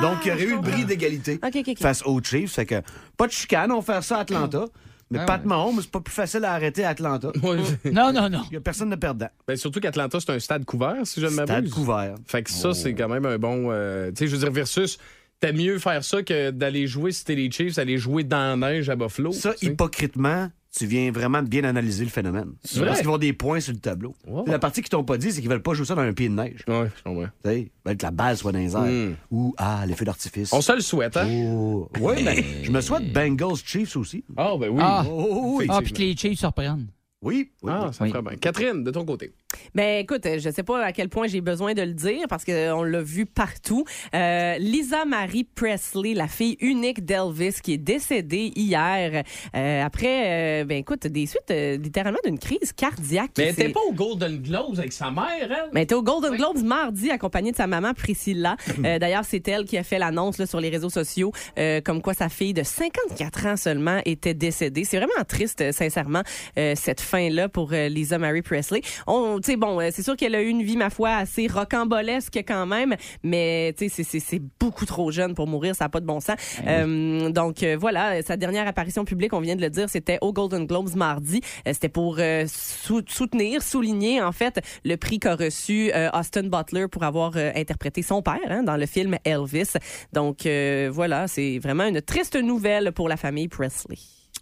[0.00, 1.38] Donc, il y aurait eu le bris d'égalité
[1.80, 2.52] face aux Chiefs.
[2.54, 2.82] Fait que,
[3.16, 4.64] pas de chicane, on va faire ça à Atlanta.
[5.10, 5.46] Mais Ouais, Pat ouais.
[5.48, 7.30] Mahomes, c'est pas plus facile à arrêter à Atlanta.
[7.42, 7.58] Ouais.
[7.92, 8.42] Non, non, non.
[8.50, 9.28] Il y a personne de perdant.
[9.46, 11.44] ben, surtout qu'Atlanta, c'est un stade couvert, si je ne m'abuse.
[11.54, 12.14] Stade couvert.
[12.26, 13.68] Fait que ça, c'est quand même un bon.
[13.70, 14.98] euh, tu sais, je veux dire, versus.
[15.42, 18.74] T'aimes mieux faire ça que d'aller jouer, si t'es les Chiefs, aller jouer dans la
[18.74, 19.32] neige à Buffalo.
[19.32, 22.52] Ça, hypocritement, tu viens vraiment bien analyser le phénomène.
[22.62, 22.86] C'est vrai?
[22.86, 24.14] Parce qu'ils vont des points sur le tableau.
[24.24, 24.44] Wow.
[24.46, 26.28] La partie qu'ils t'ont pas dit, c'est qu'ils veulent pas jouer ça dans un pied
[26.28, 26.62] de neige.
[26.68, 27.24] Ouais, je comprends.
[27.24, 28.82] Tu sais, ils veulent que la balle soit dans les airs.
[28.82, 29.16] Mm.
[29.32, 30.52] Ou, ah, les feux d'artifice.
[30.52, 31.26] On se le souhaite, hein?
[31.28, 31.90] Oh.
[31.98, 34.24] Oui, mais je me souhaite Bengals Chiefs aussi.
[34.36, 34.80] Ah, ben oui.
[34.80, 35.04] Ah.
[35.10, 35.66] Oh, oui.
[35.68, 36.86] Ah, puis que les Chiefs surprennent.
[37.22, 37.94] Oui, oui, Ah, oui.
[37.94, 38.10] ça Oui.
[38.10, 38.36] ferait bien.
[38.36, 39.32] Catherine, de ton côté.
[39.74, 42.82] Ben écoute, je sais pas à quel point j'ai besoin de le dire parce qu'on
[42.82, 43.84] l'a vu partout.
[44.14, 49.22] Euh, Lisa Marie Presley, la fille unique d'Elvis, qui est décédée hier
[49.54, 53.30] euh, après, euh, ben écoute, des suites euh, littéralement d'une crise cardiaque.
[53.38, 55.48] Mais elle C'est- était pas au Golden Globes avec sa mère, elle?
[55.72, 58.56] Mais elle était au Golden Globes mardi, accompagnée de sa maman Priscilla.
[58.84, 62.02] Euh, D'ailleurs, c'est elle qui a fait l'annonce là, sur les réseaux sociaux, euh, comme
[62.02, 64.84] quoi sa fille de 54 ans seulement était décédée.
[64.84, 66.22] C'est vraiment triste, sincèrement,
[66.58, 68.80] euh, cette fin-là pour euh, Lisa Marie Presley.
[69.06, 71.46] On, tu sais, bon, euh, c'est sûr qu'elle a eu une vie, ma foi, assez
[71.46, 75.84] rocambolesque quand même, mais tu sais, c'est- c'est c'est beaucoup trop jeune pour mourir, ça
[75.84, 76.36] n'a pas de bon sens.
[76.66, 80.66] Euh, donc voilà, sa dernière apparition publique, on vient de le dire, c'était au Golden
[80.66, 81.40] Globes mardi.
[81.66, 86.86] C'était pour euh, sou- soutenir, souligner en fait le prix qu'a reçu euh, Austin Butler
[86.90, 89.72] pour avoir interprété son père hein, dans le film Elvis.
[90.12, 90.46] Donc
[90.90, 93.98] voilà, c'est vraiment une triste nouvelle pour la famille Presley.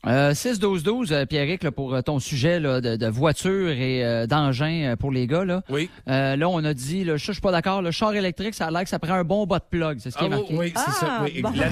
[0.06, 4.26] Euh, 6-12-12, euh, Pierrick, là, pour euh, ton sujet là, de, de voiture et euh,
[4.26, 5.44] d'engin euh, pour les gars.
[5.44, 5.90] Là, Oui.
[6.08, 8.66] Euh, là on a dit, là, je je suis pas d'accord, le char électrique, ça
[8.66, 9.98] a l'air que ça prend un bon bas de plug.
[10.00, 10.46] C'est ce qui est marqué.
[10.52, 11.18] Ah, oui, c'est Ah, ça.
[11.22, 11.42] Oui.
[11.42, 11.52] bon.
[11.54, 11.68] Ça,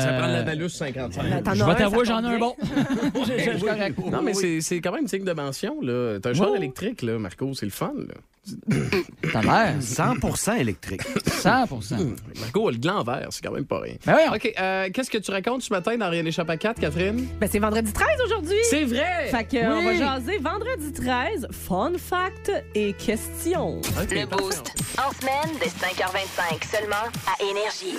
[0.00, 1.42] ça Euh, prend l'Analus 55.
[1.44, 2.56] T'en Je vais t'avouer, j'en ai un bon.
[2.62, 3.98] Je- je- correct.
[4.10, 5.76] Non, mais c'est c'est quand même une signe de mention.
[5.82, 6.18] là.
[6.20, 7.92] T'as un char électrique, là, Marco, c'est le fun.
[7.96, 8.14] Là.
[9.32, 9.74] T'as l'air.
[9.80, 11.02] 100% électrique.
[11.02, 11.96] 100%
[12.40, 13.94] Marco a le gland vert, c'est quand même pas rien.
[14.06, 14.32] Ben voyons.
[14.34, 17.26] OK, euh, qu'est-ce que tu racontes ce matin dans Rien n'échappe à 4, Catherine?
[17.40, 18.58] Ben, c'est vendredi 13 aujourd'hui.
[18.70, 19.28] C'est vrai!
[19.30, 23.80] Fait que, on va jaser vendredi 13, fun fact et questions.
[24.10, 24.26] Le.
[24.26, 24.72] Boost.
[24.98, 27.98] En semaine, dès 5h25, seulement à Énergie.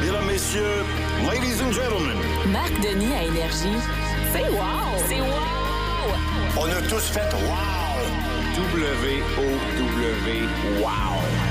[0.00, 0.84] Mesdames, messieurs,
[1.30, 2.16] ladies and gentlemen,
[2.52, 3.78] Marc Denis à Énergie.
[4.32, 4.98] C'est wow!
[5.08, 6.10] C'est wow!
[6.58, 7.94] on a tous fait wow!
[8.72, 10.48] W-O-W,
[10.80, 11.43] wow!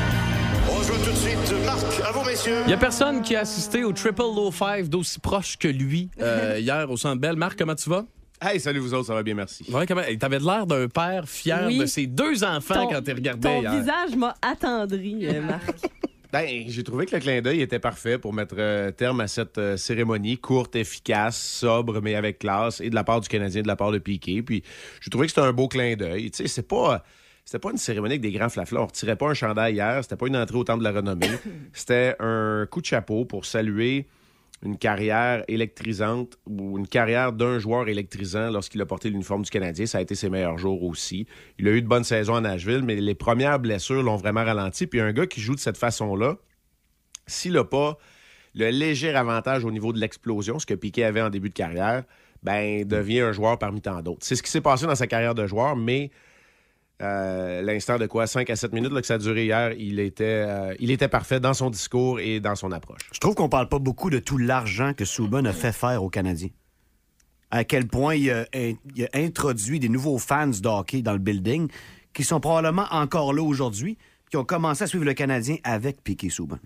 [0.76, 1.66] On joue tout de suite.
[1.66, 2.58] Marc, à vous, messieurs.
[2.66, 6.10] Il y a personne qui a assisté au Triple Low Five d'aussi proche que lui
[6.22, 7.36] euh, hier au Centre Bell.
[7.36, 8.06] Marc, comment tu vas?
[8.42, 9.64] Hey, salut vous autres, ça va bien, merci.
[9.72, 10.02] Ouais, comment...
[10.20, 11.78] T'avais l'air d'un père fier Oui.
[11.78, 13.72] de ses deux enfants Ton- quand tu regardais Ton hier.
[13.80, 15.70] visage m'a attendri, euh, Marc.
[16.34, 19.60] Ben, j'ai trouvé que le clin d'œil était parfait pour mettre euh, terme à cette
[19.60, 23.68] euh, cérémonie courte, efficace, sobre, mais avec classe, et de la part du Canadien, de
[23.68, 24.42] la part de Piquet.
[24.42, 24.64] Puis,
[25.00, 26.32] j'ai trouvé que c'était un beau clin d'œil.
[26.32, 27.04] Tu sais, c'est pas.
[27.46, 28.82] C'était pas une cérémonie avec des grands flaflas.
[28.82, 30.00] On retirait pas un chandail hier.
[30.02, 31.30] C'était pas une entrée au temple de la renommée.
[31.74, 34.08] C'était un coup de chapeau pour saluer
[34.64, 39.86] une carrière électrisante ou une carrière d'un joueur électrisant lorsqu'il a porté l'uniforme du Canadien.
[39.86, 41.28] Ça a été ses meilleurs jours aussi.
[41.60, 44.88] Il a eu de bonnes saisons à Nashville, mais les premières blessures l'ont vraiment ralenti.
[44.88, 46.38] Puis un gars qui joue de cette façon-là,
[47.28, 47.98] s'il n'a pas
[48.56, 52.04] le léger avantage au niveau de l'explosion, ce que Piquet avait en début de carrière,
[52.42, 54.26] ben devient un joueur parmi tant d'autres.
[54.26, 56.12] C'est ce qui s'est passé dans sa carrière de joueur, mais
[57.02, 58.28] euh, l'instant de quoi?
[58.28, 61.08] 5 à 7 minutes là, que ça a duré hier, il était, euh, il était
[61.08, 63.02] parfait dans son discours et dans son approche.
[63.12, 66.10] Je trouve qu'on parle pas beaucoup de tout l'argent que Subban a fait faire aux
[66.10, 66.50] Canadiens.
[67.52, 71.14] À quel point il a, in- il a introduit des nouveaux fans de hockey dans
[71.14, 71.70] le building
[72.14, 73.98] qui sont probablement encore là aujourd'hui,
[74.30, 76.58] qui ont commencé à suivre le Canadien avec Piquet Subban.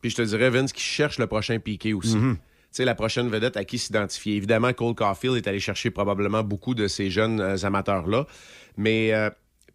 [0.00, 2.14] Puis je te dirais, Vince, qui cherche le prochain Piqué aussi.
[2.16, 2.36] Tu
[2.76, 4.36] sais, la prochaine vedette à qui s'identifier.
[4.36, 8.26] Évidemment, Cole Caulfield est allé chercher probablement beaucoup de ces jeunes euh, amateurs-là.
[8.76, 9.28] Mais euh,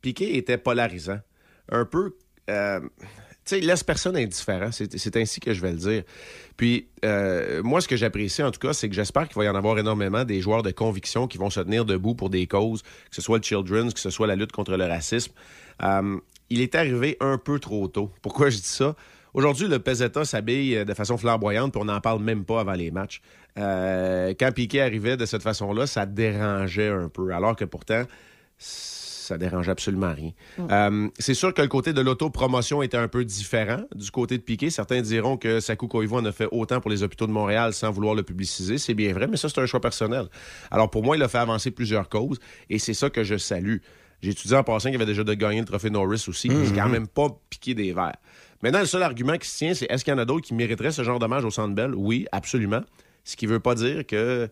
[0.05, 1.17] Piqué était polarisant.
[1.67, 2.15] Un peu.
[2.51, 2.87] euh, tu
[3.45, 4.69] sais, il laisse personne indifférent.
[4.71, 6.03] C'est ainsi que je vais le dire.
[6.57, 9.49] Puis, euh, moi, ce que j'apprécie, en tout cas, c'est que j'espère qu'il va y
[9.49, 12.83] en avoir énormément des joueurs de conviction qui vont se tenir debout pour des causes,
[12.83, 15.31] que ce soit le Children's, que ce soit la lutte contre le racisme.
[15.81, 16.17] Euh,
[16.51, 18.11] il est arrivé un peu trop tôt.
[18.21, 18.95] Pourquoi je dis ça?
[19.33, 22.91] Aujourd'hui, le Peseta s'habille de façon flamboyante, puis on n'en parle même pas avant les
[22.91, 23.23] matchs.
[23.55, 28.03] Quand Piquet arrivait de cette façon-là, ça dérangeait un peu, alors que pourtant,
[29.25, 30.31] ça dérange absolument rien.
[30.59, 34.43] Euh, c'est sûr que le côté de l'autopromotion était un peu différent du côté de
[34.43, 34.69] Piquet.
[34.69, 37.91] Certains diront que Sakou Koivu en a fait autant pour les hôpitaux de Montréal sans
[37.91, 38.77] vouloir le publiciser.
[38.77, 40.27] C'est bien vrai, mais ça, c'est un choix personnel.
[40.71, 43.77] Alors, pour moi, il a fait avancer plusieurs causes, et c'est ça que je salue.
[44.21, 46.49] J'ai étudié en passant qu'il avait déjà de gagner le trophée Norris aussi.
[46.49, 48.15] C'est quand même pas piqué des verres.
[48.63, 50.53] Maintenant, le seul argument qui se tient, c'est est-ce qu'il y en a d'autres qui
[50.53, 51.93] mériteraient ce genre d'hommage au Centre Bell?
[51.93, 52.81] Oui, absolument.
[53.23, 54.51] Ce qui veut pas dire que, tu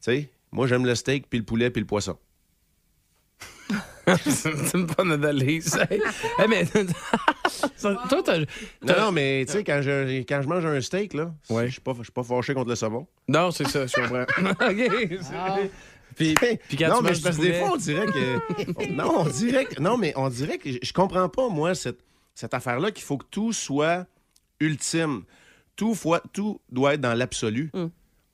[0.00, 2.16] sais, moi, j'aime le steak, puis le poulet, puis le poisson.
[4.24, 5.76] C'est une bonne analyse.
[5.90, 6.00] Hey,
[6.38, 6.64] hey, mais...
[7.80, 8.38] Toi, t'as-
[8.82, 11.66] Non, non, mais tu sais, quand je, quand je mange un steak, là, Ouais.
[11.66, 13.06] je suis pas, je suis pas fâché contre le saumon.
[13.28, 14.22] Non, c'est ça, je comprends.
[14.68, 15.20] OK.
[15.22, 15.70] c'est-
[16.16, 16.34] Puis,
[16.68, 18.90] puis quand non, tu mais parce que des fois, on dirait que.
[18.92, 19.80] non, on dirait que.
[19.80, 22.00] Non, mais on dirait que je, comprends pas, moi, cette,
[22.34, 24.06] cette affaire-là, qu'il faut que tout soit
[24.60, 25.22] ultime.
[25.76, 27.70] Tout, fois, tout doit être dans l'absolu.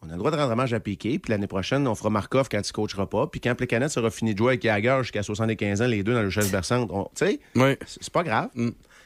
[0.04, 2.48] On a le droit de rendre hommage à Piqué, puis l'année prochaine, on fera Markov
[2.50, 5.80] quand il coachera pas, puis quand Plekanec sera fini de jouer avec Jagger jusqu'à 75
[5.82, 7.74] ans, les deux dans le chaise berçante, on- tu sais, Oui.
[7.86, 8.48] c'est pas grave.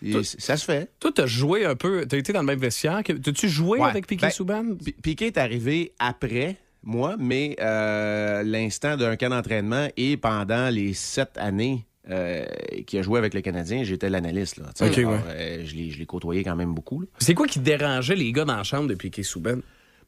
[0.03, 0.91] C- ça se fait.
[1.01, 3.03] Toi, t'as joué un peu, t'as été dans le même vestiaire.
[3.03, 3.89] que- T'as-tu joué Ouais.
[3.89, 4.65] avec Piqué Ben, Souban?
[4.83, 10.93] Pi- Piqué est arrivé après moi, mais euh, l'instant d'un camp d'entraînement et pendant les
[10.95, 12.45] sept années euh,
[12.87, 14.59] qu'il a joué avec le Canadien, j'étais l'analyste.
[14.59, 14.67] là.
[14.77, 15.19] Tu sais, Ok, alors, ouais.
[15.29, 17.05] euh, je l'ai côtoyé quand même beaucoup.
[17.19, 19.57] C'est quoi qui dérangeait les gars dans la chambre de Piqué Souban?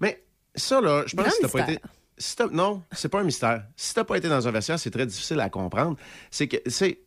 [0.00, 0.22] Mais
[0.54, 1.70] ça, là, je pense Grand que si t'as pas été.
[1.72, 1.90] mystère.
[2.18, 3.64] si t'as- non, c'est pas un mystère.
[3.76, 5.96] Si t'as pas été dans un vestiaire, c'est très difficile à comprendre.
[6.30, 6.98] C'est que c'est.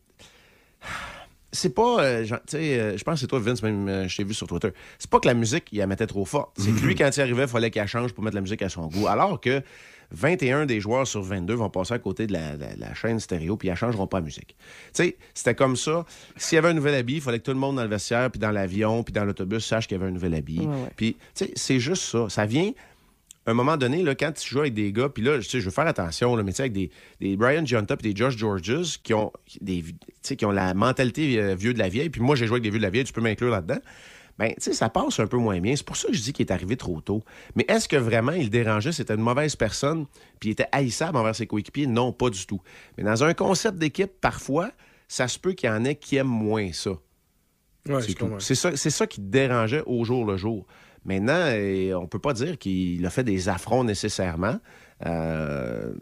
[1.54, 2.01] C'est pas.
[2.01, 4.34] euh, tu sais, euh, je pense que c'est toi, Vince, même, euh, je t'ai vu
[4.34, 4.69] sur Twitter.
[4.97, 6.51] C'est pas que la musique, il la mettait trop forte.
[6.58, 8.69] C'est que lui, quand il arrivait, il fallait qu'il change pour mettre la musique à
[8.69, 9.08] son goût.
[9.08, 9.62] Alors que
[10.12, 13.58] 21 des joueurs sur 22 vont passer à côté de la, la- la chaîne stéréo,
[13.58, 14.56] puis ils ne changeront pas la musique.
[14.58, 16.06] Tu sais, c'était comme ça.
[16.38, 18.32] S'il y avait un nouvel habit, il fallait que tout le monde dans le vestiaire,
[18.32, 20.69] puis dans l'avion, puis dans l'autobus sache qu'il y avait un nouvel habit.
[20.95, 22.30] Puis, tu sais, c'est juste ça.
[22.30, 22.71] Ça vient
[23.45, 25.71] à un moment donné, là, quand tu joues avec des gars, puis là, je veux
[25.71, 29.01] faire attention, là, mais tu sais, avec des, des Brian Giunta et des Josh Georges
[29.01, 32.21] qui ont, des, tu sais, qui ont la mentalité euh, vieux de la vieille, puis
[32.21, 33.80] moi, j'ai joué avec des vieux de la vieille, tu peux m'inclure là-dedans.
[34.38, 35.75] Ben, tu sais, ça passe un peu moins bien.
[35.75, 37.21] C'est pour ça que je dis qu'il est arrivé trop tôt.
[37.56, 40.06] Mais est-ce que vraiment il dérangeait, c'était une mauvaise personne,
[40.39, 41.86] puis il était haïssable envers ses coéquipiers?
[41.86, 42.62] Non, pas du tout.
[42.97, 44.71] Mais dans un concept d'équipe, parfois,
[45.08, 46.91] ça se peut qu'il y en ait qui aiment moins ça.
[47.88, 48.01] Ouais,
[48.39, 50.65] C'est ça, c'est ça qui te dérangeait au jour le jour.
[51.05, 54.59] Maintenant, eh, on peut pas dire qu'il a fait des affronts nécessairement.
[55.05, 55.93] Euh,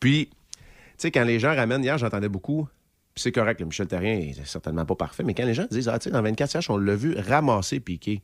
[0.00, 0.58] puis, tu
[0.98, 2.66] sais, quand les gens ramènent, hier, j'entendais beaucoup,
[3.14, 5.88] puis c'est correct, le Michel Terrien est certainement pas parfait, mais quand les gens disent,
[5.88, 8.22] ah, tu sais, dans 24 CH, on l'a vu ramasser Piqué.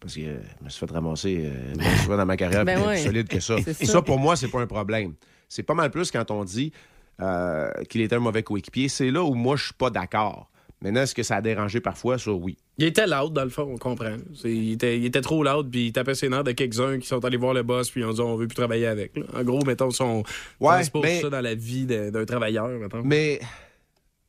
[0.00, 2.78] Parce que euh, je me suis fait ramasser euh, bien souvent dans ma carrière, Ben
[2.80, 2.94] ouais.
[2.94, 3.56] plus solide que ça.
[3.66, 3.84] Et ça.
[3.86, 5.14] ça, pour moi, c'est pas un problème.
[5.48, 6.72] C'est pas mal plus quand on dit
[7.20, 8.88] euh, qu'il était un mauvais coéquipier.
[8.88, 10.50] C'est là où moi, je suis pas d'accord.
[10.84, 12.18] Maintenant, est-ce que ça a dérangé parfois?
[12.18, 12.56] Ça, oui.
[12.78, 14.16] Il était loud, dans le fond, on comprend.
[14.44, 17.24] Il était, il était trop loud, puis il tapait ses nerfs de quelques-uns qui sont
[17.24, 19.16] allés voir le boss, puis ils ont dit on veut plus travailler avec.
[19.16, 19.24] là.
[19.34, 20.18] En gros, mettons, son
[20.60, 23.02] Ouais, transpose mais- ça dans la vie d'un travailleur, mettons.
[23.02, 23.40] Mais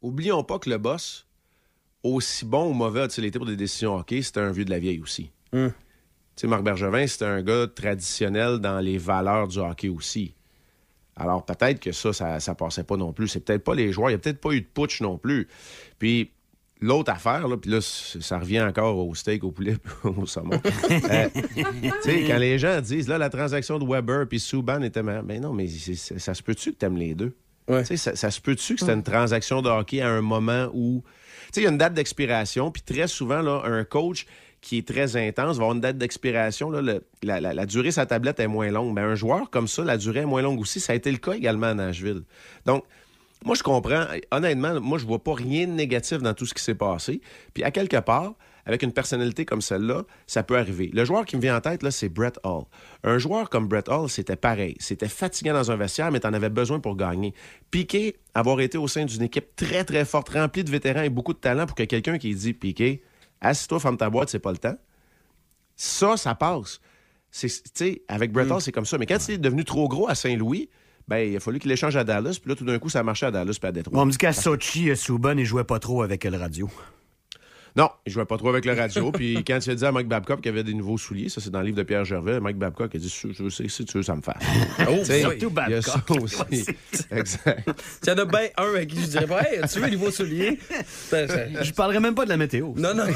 [0.02, 1.28] oublions pas que le boss,
[2.04, 4.80] aussi bon ou mauvais a-t-il été pour des décisions hockey, c'était un vieux de la
[4.80, 5.32] vieille aussi.
[5.54, 5.72] Hum.
[6.36, 10.34] Tu sais, Marc Bergevin, c'était un gars traditionnel dans les valeurs du hockey aussi.
[11.18, 13.30] Alors peut-être que ça, ça, ça passait pas non plus.
[13.30, 14.10] C'est peut-être pas les joueurs.
[14.10, 15.48] Il n'y a peut-être pas eu de putsch non plus.
[15.98, 16.32] Puis
[16.82, 20.60] l'autre affaire, là, puis là, ça revient encore au steak, au poulet, au saumon.
[20.90, 21.64] Euh, tu
[22.02, 25.24] sais, quand les gens disent, là, la transaction de Weber puis Subban était meilleure.
[25.24, 27.34] Mais non, mais ça se peut-tu que t'aimes les deux?
[27.68, 27.84] Ouais.
[27.84, 31.04] Ça, ça se peut-tu que c'était une transaction de hockey à un moment où.
[31.48, 34.26] Tu sais, il y a une date d'expiration, puis très souvent, là, un coach
[34.62, 36.70] qui est très intense va avoir une date d'expiration.
[36.72, 36.82] la,
[37.24, 38.94] la- la durée de sa tablette est moins longue.
[38.96, 40.80] Mais un joueur comme ça, la durée est moins longue aussi.
[40.80, 42.24] Ça a été le cas également à Nashville.
[42.66, 42.84] Donc,
[43.46, 44.06] moi, je comprends.
[44.32, 47.22] Honnêtement, moi, je vois pas rien de négatif dans tout ce qui s'est passé.
[47.54, 48.34] Puis, à quelque part,
[48.66, 50.90] avec une personnalité comme celle-là, ça peut arriver.
[50.92, 52.64] Le joueur qui me vient en tête, là, c'est Brett Hall.
[53.04, 54.76] Un joueur comme Brett Hall, c'était pareil.
[54.80, 57.36] C'était fatigant dans un vestiaire, mais tu en avais besoin pour gagner.
[57.70, 61.34] Piqué, avoir été au sein d'une équipe très, très forte, remplie de vétérans et beaucoup
[61.34, 63.04] de talent pour que quelqu'un qui dit Piqué,
[63.40, 64.78] assis-toi, ferme ta boîte, c'est pas le temps.
[65.76, 66.80] Ça, ça passe.
[67.30, 68.98] C'est- Tu sais, avec Brett Hall, c'est comme ça.
[68.98, 70.70] Mais quand il est devenu trop gros à Saint-Louis,
[71.08, 72.38] ben, il a fallu qu'il échange à Dallas.
[72.42, 74.02] Puis là, tout d'un coup, ça a marché à Dallas puis à Détroit.
[74.02, 76.70] On me dit qu'à Sochi, euh, Subban, il jouait pas trop avec le radio.
[77.76, 79.12] Non, il jouait pas trop avec le radio.
[79.12, 81.42] puis quand il a dit à Mike Babcock qu'il y avait des nouveaux souliers, ça
[81.42, 83.28] c'est dans le livre de Pierre Gervais, Mike Babcock a dit si,
[83.86, 84.32] tu veux, ça me fait.
[84.90, 86.66] Oh, surtout il y a ça aussi.
[87.12, 87.70] exact.
[88.04, 89.92] Il y en a bien un avec qui je dirais pas, hey, tu veux les
[89.94, 90.60] nouveaux souliers?
[91.12, 92.74] Je parlerai même pas de la météo.
[92.76, 93.06] Non, non.
[93.06, 93.14] non.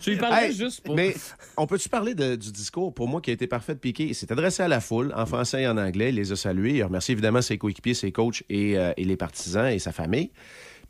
[0.00, 0.94] Tu lui parlerais Hey, juste pour.
[0.96, 1.14] Mais
[1.56, 4.04] on peut-tu parler de- du discours, pour moi, qui a été parfait de Piqué?
[4.04, 6.08] Il s'est adressé à la foule, en français et en anglais.
[6.10, 6.74] Il les a salués.
[6.76, 9.92] Il a remercié évidemment ses coéquipiers, ses coachs et, euh, et les partisans et sa
[9.92, 10.30] famille.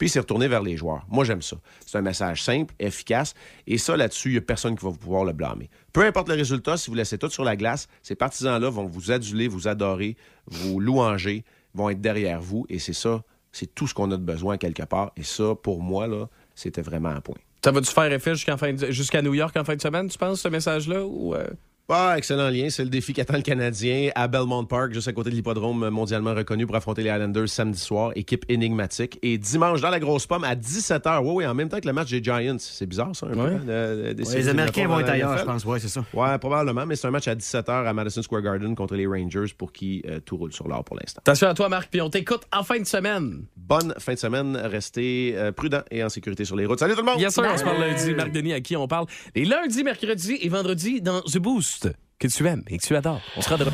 [0.01, 1.05] Puis il s'est retourné vers les joueurs.
[1.11, 1.59] Moi, j'aime ça.
[1.85, 3.35] C'est un message simple, efficace.
[3.67, 5.69] Et ça, là-dessus, il n'y a personne qui va pouvoir le blâmer.
[5.93, 9.11] Peu importe le résultat, si vous laissez tout sur la glace, ces partisans-là vont vous
[9.11, 12.65] aduler, vous adorer, vous louanger, vont être derrière vous.
[12.71, 15.13] Et c'est ça, c'est tout ce qu'on a de besoin quelque part.
[15.19, 17.37] Et ça, pour moi, là, c'était vraiment un point.
[17.63, 20.41] Ça va-tu faire effet jusqu'à fin de- New York en fin de semaine, tu penses,
[20.41, 21.05] ce message-là?
[21.05, 21.47] Ou, euh?
[21.93, 22.69] Ah, excellent lien.
[22.71, 26.35] C'est le défi qu'attend le Canadien à Belmont Park, juste à côté de l'hippodrome mondialement
[26.35, 28.13] reconnu pour affronter les Islanders samedi soir.
[28.15, 29.19] Équipe énigmatique.
[29.23, 31.21] Et dimanche, dans la grosse pomme, à 17h.
[31.25, 32.57] Oui, oui, en même temps que le match des Giants.
[32.61, 33.39] C'est bizarre, ça, un peu.
[33.41, 33.51] Ouais.
[33.55, 35.65] hein, de- de- des Ouais, séries les Américains vont être ailleurs, je pense.
[35.65, 36.05] Ouais, c'est ça.
[36.15, 39.53] Ouais, probablement, mais c'est un match à 17h à Madison Square Garden contre les Rangers
[39.59, 41.21] pour qui euh, tout roule sur l'or pour l'instant.
[41.27, 43.45] Attention à toi, Marc, puis on t'écoute en fin de semaine.
[43.57, 44.57] Bonne fin de semaine.
[44.57, 46.79] Restez euh, prudents et en sécurité sur les routes.
[46.79, 47.19] Salut tout le monde!
[47.19, 48.15] Bien sûr, on se parle lundi.
[48.15, 51.80] Marc Denis, à qui on parle les lundis, mercredis et vendredis dans The Boost,
[52.19, 53.21] que tu aimes et que tu adores.
[53.37, 53.65] On sera de.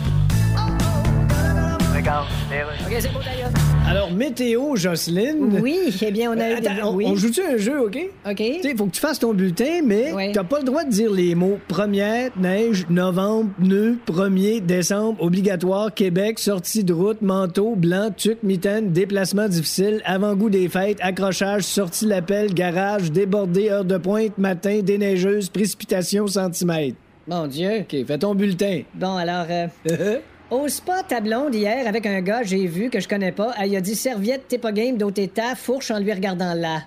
[3.88, 5.59] Alors, météo, Jocelyne.
[5.62, 7.05] Oui, eh bien, on a eu Attends, des- on, oui.
[7.09, 7.99] on joue-tu un jeu, OK?
[8.29, 8.37] OK.
[8.37, 10.33] Tu sais, faut que tu fasses ton bulletin, mais Ouais.
[10.33, 15.95] t'as pas le droit de dire les mots première, neige, novembre, nœud, premier, décembre, obligatoire,
[15.95, 22.07] Québec, sortie de route, manteau, blanc, tuc, mitaine, déplacement difficile, avant-goût des fêtes, accrochage, sortie
[22.07, 26.97] l'appel, garage, débordé, heure de pointe, matin, déneigeuse, précipitation, centimètres.
[27.29, 27.81] Mon Dieu.
[27.81, 28.83] OK, fais ton bulletin.
[28.95, 30.19] Bon, alors, euh,
[30.51, 33.75] au spa ta blonde hier avec un gars, j'ai vu que je connais pas, elle
[33.75, 36.83] a dit serviette, t'es pas game, d'autres état, fourche en lui regardant là.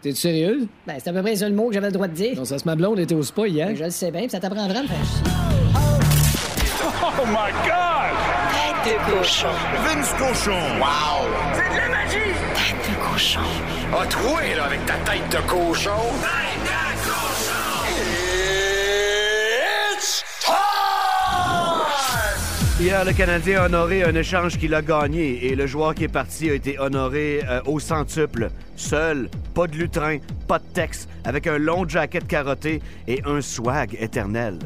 [0.00, 0.66] T'es sérieuse?
[0.86, 2.36] Ben, c'est à peu près le seul mot que j'avais le droit de dire.
[2.36, 3.68] Non, ça se ma blonde était au spa hier.
[3.68, 5.32] Ben, Je le sais bien, puis ça t'apprendra à me faire chier.
[7.16, 8.12] Oh my God!
[8.84, 9.48] Tête de cochon.
[9.84, 10.60] Vince Cochon!
[10.78, 11.26] Wow!
[11.54, 12.34] C'est de la magie!
[12.54, 13.40] Tête de cochon.
[13.98, 15.90] A troué, là, avec ta tête de cochon!
[16.20, 16.63] Tête
[22.84, 26.08] Hier, le Canadien a honoré un échange qu'il a gagné et le joueur qui est
[26.08, 28.50] parti a été honoré euh, au centuple.
[28.76, 33.96] Seul, pas de lutrin, pas de texte, avec un long jacket carotté et un swag
[33.98, 34.58] éternel.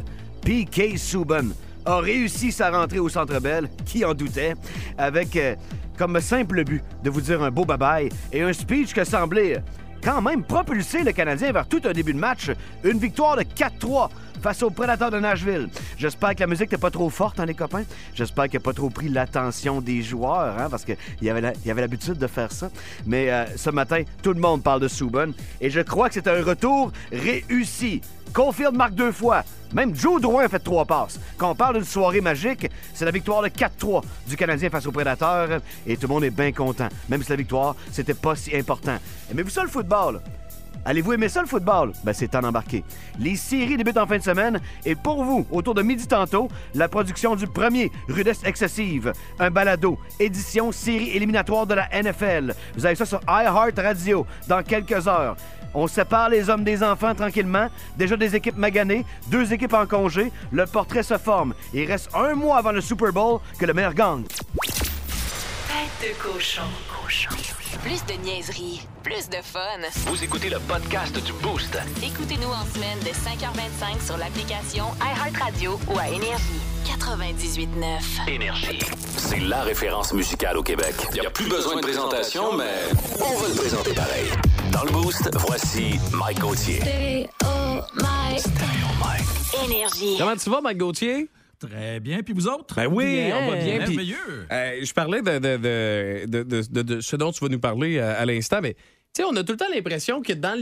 [0.43, 0.99] P.K.
[0.99, 1.51] Subban
[1.85, 4.55] a réussi sa rentrée au Centre Bell, qui en doutait,
[4.99, 5.55] avec euh,
[5.97, 9.63] comme simple but de vous dire un beau bye-bye et un speech que semblait
[10.03, 12.51] quand même propulser le Canadien vers tout un début de match.
[12.85, 14.09] Une victoire de 4-3
[14.41, 15.69] face aux Prédateurs de Nashville.
[15.97, 17.85] J'espère que la musique n'est pas trop forte, hein, les copains.
[18.15, 22.19] J'espère qu'il n'a pas trop pris l'attention des joueurs, hein, parce qu'il y avait l'habitude
[22.19, 22.71] de faire ça.
[23.07, 26.29] Mais euh, ce matin, tout le monde parle de Subban et je crois que c'est
[26.29, 28.01] un retour réussi.
[28.39, 29.43] Caulfield marque deux fois.
[29.73, 31.19] Même Joe Drouin fait trois passes.
[31.37, 34.93] Quand on parle d'une soirée magique, c'est la victoire de 4-3 du Canadien face aux
[34.93, 36.87] Prédateurs et tout le monde est bien content.
[37.09, 38.97] Même si la victoire, c'était pas si important.
[39.29, 40.21] Aimez-vous ça le football?
[40.85, 41.93] Allez-vous aimer ça le football?
[42.05, 42.85] Ben, c'est temps d'embarquer.
[43.19, 46.89] Les séries débutent en fin de semaine et pour vous, autour de midi tantôt, la
[46.89, 52.55] production du premier Rudesse Excessive, un balado, édition série éliminatoire de la NFL.
[52.77, 55.37] Vous avez ça sur iHeart Radio dans quelques heures.
[55.75, 57.69] On sépare les hommes des enfants tranquillement.
[57.97, 60.33] Déjà des équipes maganées, deux équipes en congé.
[60.51, 61.55] Le portrait se forme.
[61.73, 64.25] Il reste un mois avant le Super Bowl que le meilleur gagne.
[65.69, 66.63] Tête de cochon.
[66.89, 67.58] Cochon.
[67.83, 69.61] Plus de niaiserie, plus de fun.
[70.07, 71.79] Vous écoutez le podcast du Boost.
[72.03, 76.61] Écoutez-nous en semaine de 5h25 sur l'application iHeartRadio ou à Énergie.
[76.87, 78.29] 98.9.
[78.29, 78.81] Énergie.
[79.17, 80.95] C'est la référence musicale au Québec.
[81.15, 82.75] Il n'y a plus besoin de présentation, mais
[83.21, 84.27] on va le présenter pareil.
[84.73, 86.81] Dans le Boost, voici Mike Gauthier.
[89.65, 90.17] Énergie.
[90.19, 91.29] Comment tu vas, Mike Gauthier?
[91.59, 92.23] Très bien.
[92.23, 92.77] Puis vous autres?
[92.77, 93.37] Ben oui, Bien.
[93.39, 93.79] on va bien.
[93.85, 94.47] Puis, Merveilleux.
[94.53, 97.59] euh, je parlais de, de, de, de, de- de- de ce dont tu vas nous
[97.59, 98.77] parler euh, à l'instant, mais
[99.23, 100.57] sais, on a tout le temps l'impression que dans,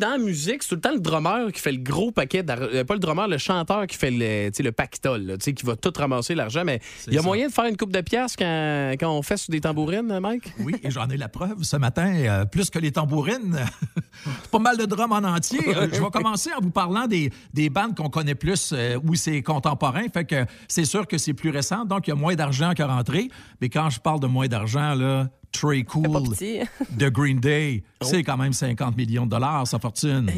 [0.00, 2.94] la musique, c'est tout le temps le drummer qui fait le gros paquet euh, Pas
[2.94, 6.64] le drummer, le chanteur qui fait le, le pactole, là, qui va tout ramasser l'argent.
[6.64, 7.26] Mais il y a ça.
[7.26, 10.52] moyen de faire une coupe de pièces quand, quand on fait sur des tambourines, Mike?
[10.60, 12.12] Oui, et j'en ai la preuve ce matin.
[12.32, 13.58] euh, plus que les tambourines,
[14.50, 15.60] pas mal de drums en entier.
[15.72, 19.14] Euh, je vais commencer en vous parlant des, des bandes qu'on connaît plus euh, où
[19.14, 20.02] c'est contemporain.
[20.12, 22.82] Fait que c'est sûr que c'est plus récent, donc il y a moins d'argent qui
[22.82, 23.28] est rentré.
[23.60, 26.34] Mais quand je parle de moins d'argent, là, Trey Cool
[26.90, 30.30] de Green Day, c'est quand même 50 millions de dollars, sa fortune.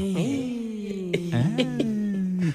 [1.33, 1.64] Hein?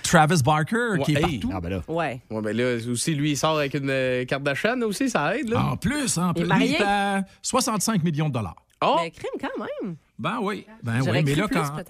[0.03, 1.39] Travis Barker, qui est hey.
[1.39, 1.51] partout.
[1.53, 1.81] Ah ben là.
[1.87, 2.21] Ouais.
[2.29, 5.49] Ouais, ben là, aussi, lui, il sort avec une euh, carte d'achat aussi, ça aide,
[5.49, 5.63] là.
[5.63, 6.67] En plus, en Il est plus, marié?
[6.67, 8.55] lui, il est à 65 millions de dollars.
[8.83, 8.97] Oh!
[9.01, 9.95] Mais crime quand même.
[10.17, 11.83] Ben oui, ben oui, mais là, plus, quand,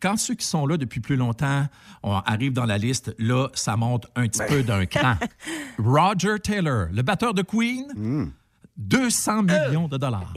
[0.00, 1.66] quand ceux qui sont là depuis plus longtemps
[2.02, 5.14] on arrive dans la liste, là, ça monte un petit peu d'un cran.
[5.78, 8.32] Roger Taylor, le batteur de Queen,
[8.80, 10.32] 200 millions de dollars.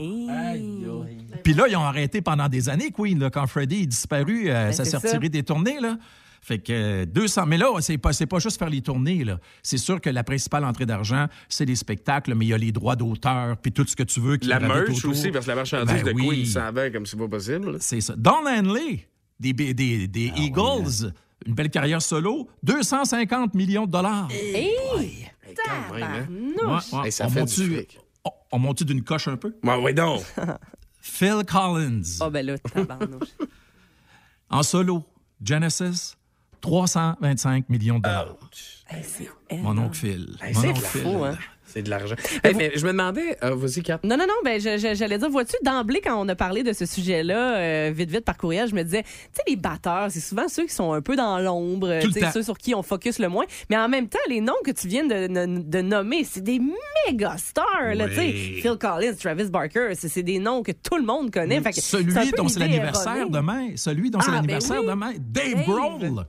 [1.42, 4.70] Puis là, ils ont arrêté pendant des années, Queen, là, quand Freddie est disparu, euh,
[4.72, 5.08] ça c'est s'est ça.
[5.08, 5.96] retiré des tournées, là.
[6.42, 7.46] Fait que euh, 200.
[7.46, 9.38] Mais là, c'est pas, c'est pas juste faire les tournées, là.
[9.62, 12.70] C'est sûr que la principale entrée d'argent, c'est les spectacles, mais il y a les
[12.70, 14.36] droits d'auteur, puis tout ce que tu veux.
[14.36, 16.28] Qui La merch aussi, parce que la marchandise Ben de oui.
[16.28, 17.78] Queen s'en va comme c'est pas possible.
[17.80, 18.14] C'est ça.
[18.16, 19.08] Don Henley,
[19.40, 21.12] des, des, des Ah Eagles,
[21.46, 24.28] une belle carrière solo, 250 millions de dollars.
[24.30, 24.70] Hey!
[25.56, 26.26] quand même, hein.
[26.58, 26.92] Tabarnouche.
[26.92, 27.06] Ouais, ouais.
[27.06, 27.98] Hey, ça on fait du fric.
[28.24, 29.54] On, on monte d'une coche un peu?
[29.62, 30.22] Ouais, ouais, donc.
[31.00, 33.28] Phil Collins, Ah, ben là, tabarnouche.
[34.50, 35.04] en solo,
[35.44, 36.16] Genesis,
[36.62, 38.36] 325 millions de dollars.
[38.88, 39.78] Hey, c'est Mon énorme.
[39.80, 40.36] oncle Phil.
[40.40, 41.02] Hey, Mon c'est oncle Phil.
[41.02, 41.38] fou, hein?
[41.74, 42.14] C'est de l'argent.
[42.44, 43.98] Hey, mais je me demandais, euh, vas-y, Kat.
[44.04, 47.56] Non, non, non, ben, j'allais dire, vois-tu, d'emblée, quand on a parlé de ce sujet-là,
[47.56, 50.66] euh, vite, vite, par courriel, je me disais, tu sais, les batteurs, c'est souvent ceux
[50.66, 51.98] qui sont un peu dans l'ombre,
[52.32, 53.44] ceux sur qui on focus le moins.
[53.70, 56.60] Mais en même temps, les noms que tu viens de, de- de nommer, c'est des
[57.08, 58.20] méga stars, là, tu sais.
[58.26, 58.58] Oui.
[58.62, 61.60] Phil Collins, Travis Barker, c'est des noms que tout le monde connaît.
[61.60, 63.70] Fait que Celui dont c'est l'anniversaire demain.
[63.76, 64.86] Celui dont c'est Ah, ben l'anniversaire oui.
[64.86, 65.12] demain.
[65.18, 65.64] Dave Dave.
[65.66, 66.24] Grohl.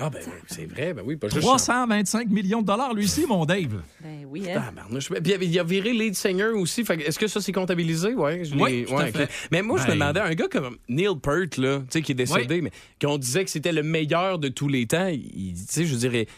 [0.00, 1.40] Ah, ben, c'est vrai, ben oui, pas juste.
[1.42, 3.82] 325 millions de dollars, lui aussi, mon Dave.
[4.00, 4.54] Ben oui, hein.
[4.66, 5.08] Tabarnouche.
[5.08, 6.84] Puis il y a viré lead singer aussi.
[6.84, 8.14] Fait que Est-ce que ça, c'est comptabilisé?
[8.14, 9.24] Ouais, je Oui, tout à ouais, fait.
[9.24, 9.28] ok.
[9.50, 12.12] Mais moi, je me Ben- demandais, un gars comme Neil Peart, là, tu sais, qui
[12.12, 12.70] est décédé, mais
[13.02, 16.28] qu'on disait que c'était le meilleur de tous les temps, il- tu sais, je dirais.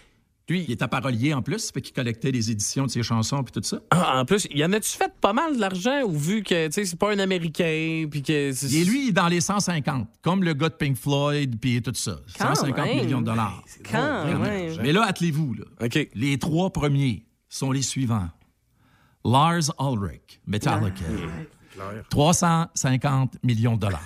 [0.51, 3.53] Lui, Il était parolier en plus, fait qu'il collectait les éditions de ses chansons puis
[3.53, 3.81] tout ça.
[3.91, 6.85] Ah, en plus, y en a-tu fait pas mal d'argent ou vu que, tu sais,
[6.85, 8.53] c'est pas un Américain, puis que.
[8.53, 11.81] c'est- Et lui, il est dans les 150, comme le gars de Pink Floyd puis
[11.81, 12.19] tout ça.
[12.37, 13.05] Quand 150 même.
[13.05, 13.63] millions de dollars.
[13.91, 14.41] Quand Vraiment.
[14.41, 14.77] même.
[14.83, 15.55] Mais là, attelez-vous.
[15.55, 15.65] Là.
[15.87, 16.09] OK.
[16.15, 18.29] Les trois premiers sont les suivants.
[19.25, 21.05] Lars Ulrich, Metallica.
[22.11, 24.03] 350 millions de dollars.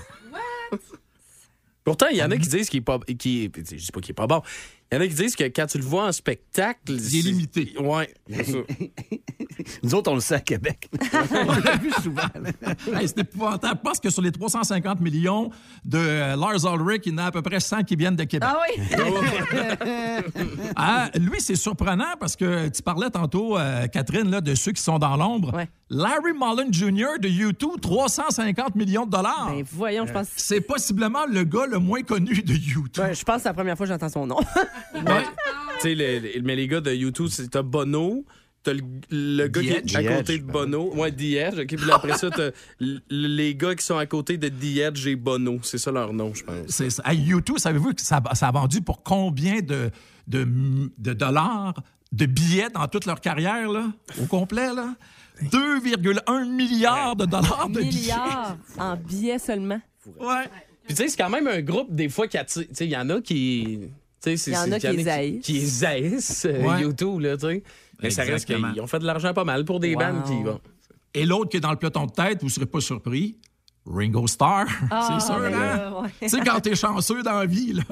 [1.84, 2.98] Pourtant, il y en a qui disent qu'il est pas.
[3.18, 4.42] Qui, je dis pas qu'il est pas bon.
[4.94, 6.78] Il y en a qui disent que quand tu le vois en spectacle.
[6.86, 7.74] Il est limité.
[8.30, 8.58] C'est ça.
[9.82, 10.88] Nous autres, on le sait à Québec.
[11.32, 12.22] on l'a vu souvent.
[12.94, 13.80] Hey, c'est épouvantable.
[13.82, 15.50] Je pense que sur les 350 millions
[15.84, 18.24] de euh, Lars Ulrich, il y en a à peu près 100 qui viennent de
[18.24, 18.48] Québec.
[18.50, 18.82] Ah oui!
[20.76, 24.82] Ah, lui, c'est surprenant parce que tu parlais tantôt, euh, Catherine, là, de ceux qui
[24.82, 25.54] sont dans l'ombre.
[25.54, 25.68] Ouais.
[25.90, 27.18] Larry Mullen Jr.
[27.20, 29.50] de U2, 350 millions de dollars.
[29.50, 30.28] Ben voyons, je pense.
[30.36, 32.96] C'est possiblement le gars le moins connu de U2.
[32.96, 34.38] Ben, je pense que c'est la première fois que j'entends son nom.
[34.94, 35.02] Ouais.
[35.76, 38.24] tu sais, le- le- mais les gars de YouTube, c'est t'as Bono.
[38.62, 38.80] T'as le,
[39.10, 40.94] le gars qui est The à côté de ben Bono.
[40.94, 41.58] Ouais, The Edge.
[41.60, 42.50] OK, puis là, après ça, t'as
[43.10, 45.58] les gars qui sont à côté de The Edge et Bono.
[45.62, 46.66] C'est ça leur nom, je pense.
[46.68, 47.02] C'est ça.
[47.04, 49.90] Hey, U2, savez-vous que ça, ça a vendu pour combien de,
[50.28, 50.48] de,
[50.96, 51.74] de dollars
[52.12, 53.86] de billets dans toute leur carrière, là,
[54.22, 54.94] au complet, là?
[55.42, 57.90] 2,1 milliards de dollars de billets.
[57.90, 59.80] Milliards en billets seulement.
[60.20, 60.44] Ouais.
[60.86, 62.62] Puis tu sais, c'est quand même un groupe, des fois, qui attire.
[62.68, 63.80] Tu sais, il y en a qui.
[64.26, 65.44] Il y en a qui les haïssent.
[65.44, 66.82] Qui les haïssent, euh, Ouais.
[66.82, 67.62] YouTube, là, tu sais.
[68.02, 70.00] Mais ça reste qu'ils ont fait de l'argent pas mal pour des Wow.
[70.00, 70.60] bandes qui vont.
[71.14, 73.36] Et l'autre qui est dans le peloton de tête, vous ne serez pas surpris,
[73.86, 74.66] Ringo Starr.
[74.90, 75.76] Ah, c'est sûr, ben hein?
[75.76, 76.08] là, ouais.
[76.22, 77.82] Tu sais, quand t'es chanceux dans la vie, là.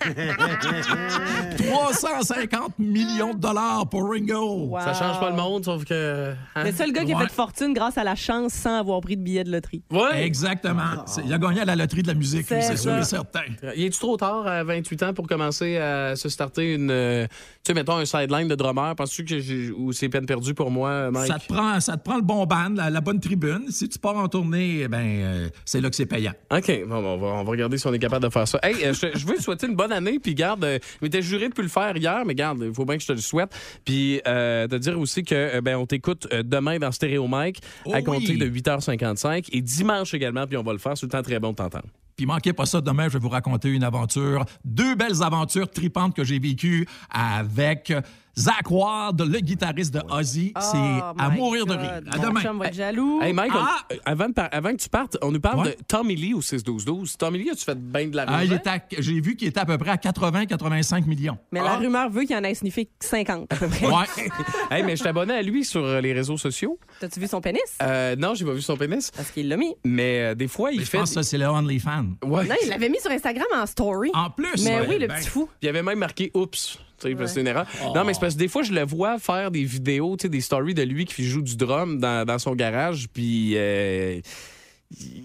[1.58, 4.66] 350 millions de dollars pour Ringo.
[4.68, 4.80] Wow.
[4.80, 6.32] Ça change pas le monde, sauf que.
[6.54, 6.64] hein?
[6.64, 9.22] Le seul gars qui a fait fortune grâce à la chance sans avoir pris de
[9.22, 9.82] billet de loterie.
[9.90, 10.24] Ouais.
[10.24, 11.04] Exactement.
[11.06, 13.04] C'est- Il a gagné à la loterie de la musique, lui, C'est c'est sûr et
[13.04, 13.40] certain.
[13.76, 16.90] Il est-tu trop tard à 28 ans pour commencer à se starter une.
[16.90, 17.34] euh, tu
[17.66, 18.94] sais, mettons un sideline de drummer?
[18.96, 21.26] Penses-tu que j'ai- ou c'est peine perdue pour moi, Mike?
[21.32, 23.64] Ça te, prend, ça te prend le bon band, la, la bonne tribune.
[23.70, 26.32] Si tu pars en tournée, eh ben, euh, c'est là que c'est payant.
[26.50, 28.58] OK, bon, bon, on, va, on va regarder si on est capable de faire ça.
[28.62, 31.22] Hey, euh, je, je veux te souhaiter une bonne année, puis garde, euh, je m'étais
[31.22, 33.20] juré de plus le faire hier, mais garde, il faut bien que je te le
[33.20, 33.50] souhaite.
[33.84, 37.60] Puis euh, de dire aussi que euh, ben on t'écoute euh, demain dans Stéréo Mike
[37.84, 38.38] Oh à compter oui.
[38.38, 40.96] de 8h55 et dimanche également, puis on va le faire.
[40.96, 41.86] C'est le temps très bon de t'entendre.
[42.16, 46.14] Puis manquez pas ça, demain, je vais vous raconter une aventure, deux belles aventures tripantes
[46.14, 47.92] que j'ai vécues avec
[48.38, 50.52] Zach Ward, le guitariste de Ozzy.
[50.60, 52.00] c'est Oh à my mourir de rire.
[52.10, 52.40] À Mon demain.
[52.40, 53.20] chum va être jaloux.
[53.22, 53.78] Hey Mike, Ah!
[54.06, 55.76] avant, de par- avant que tu partes, on nous parle Ouais.
[55.76, 57.16] de Tommy Lee au 6-12-12.
[57.18, 58.66] Tommy Lee, as-tu fait bien de la Ah, il roulette?
[58.66, 61.38] est à- J'ai vu qu'il était à peu près à 80-85 millions.
[61.52, 61.76] Mais la Ah.
[61.76, 63.86] rumeur veut qu'il en ait sniffé 50 à peu près.
[63.86, 63.92] Ouais.
[64.70, 66.78] Hey, mais je t'abonnais à lui sur euh, les réseaux sociaux.
[67.00, 67.60] T'as-tu vu son pénis?
[67.82, 69.10] Euh, non, j'ai pas vu son pénis.
[69.10, 69.74] Parce qu'il l'a mis.
[69.84, 70.98] Mais euh, des fois, il Mais je fait.
[70.98, 72.06] pense que ça, c'est le OnlyFans.
[72.24, 72.44] Ouais.
[72.46, 74.10] Non, il l'avait mis sur Instagram en story.
[74.14, 74.64] En plus.
[74.64, 75.46] Mais ouais, oui, le ben, petit fou.
[75.46, 76.78] Puis il avait même marqué oups.
[77.00, 77.66] Tu sais, parce que c'est une erreur.
[77.84, 77.92] Oh.
[77.94, 80.28] Non, mais c'est parce que des fois, je le vois faire des vidéos, tu sais,
[80.28, 83.08] des stories de lui qui joue du drum dans, dans son garage.
[83.12, 84.20] Puis, euh,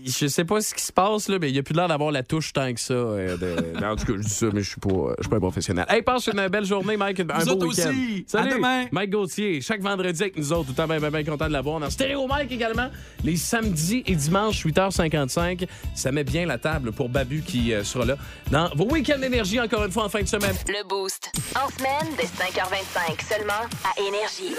[0.06, 2.22] je sais pas ce qui se passe, là, mais il a plus l'air d'avoir la
[2.24, 2.94] touche tant que ça.
[2.94, 5.38] euh, de- En tout cas, je dis ça, mais je suis pas, je suis pas
[5.38, 5.86] un professionnel.
[5.90, 7.20] Hey, passe une belle journée, Mike.
[7.22, 7.90] Un Vous beau autres week-end.
[7.90, 8.26] aussi.
[8.28, 8.52] Salut.
[8.52, 8.86] À demain.
[8.92, 10.66] Mike Gauthier, chaque vendredi avec nous autres.
[10.66, 11.80] Tout le temps bien, bien, bien content de l'avoir.
[11.80, 12.90] Dans Stéréo Mike également,
[13.24, 15.68] les samedis et dimanches, 8h55.
[15.96, 18.18] Ça met bien la table pour Babu qui euh, sera là.
[18.52, 20.56] Dans vos week-ends d'énergie, encore une fois, en fin de semaine.
[20.68, 21.32] Le Boost.
[21.56, 23.54] En semaine, dès 5h25, seulement
[23.84, 24.56] à Énergie.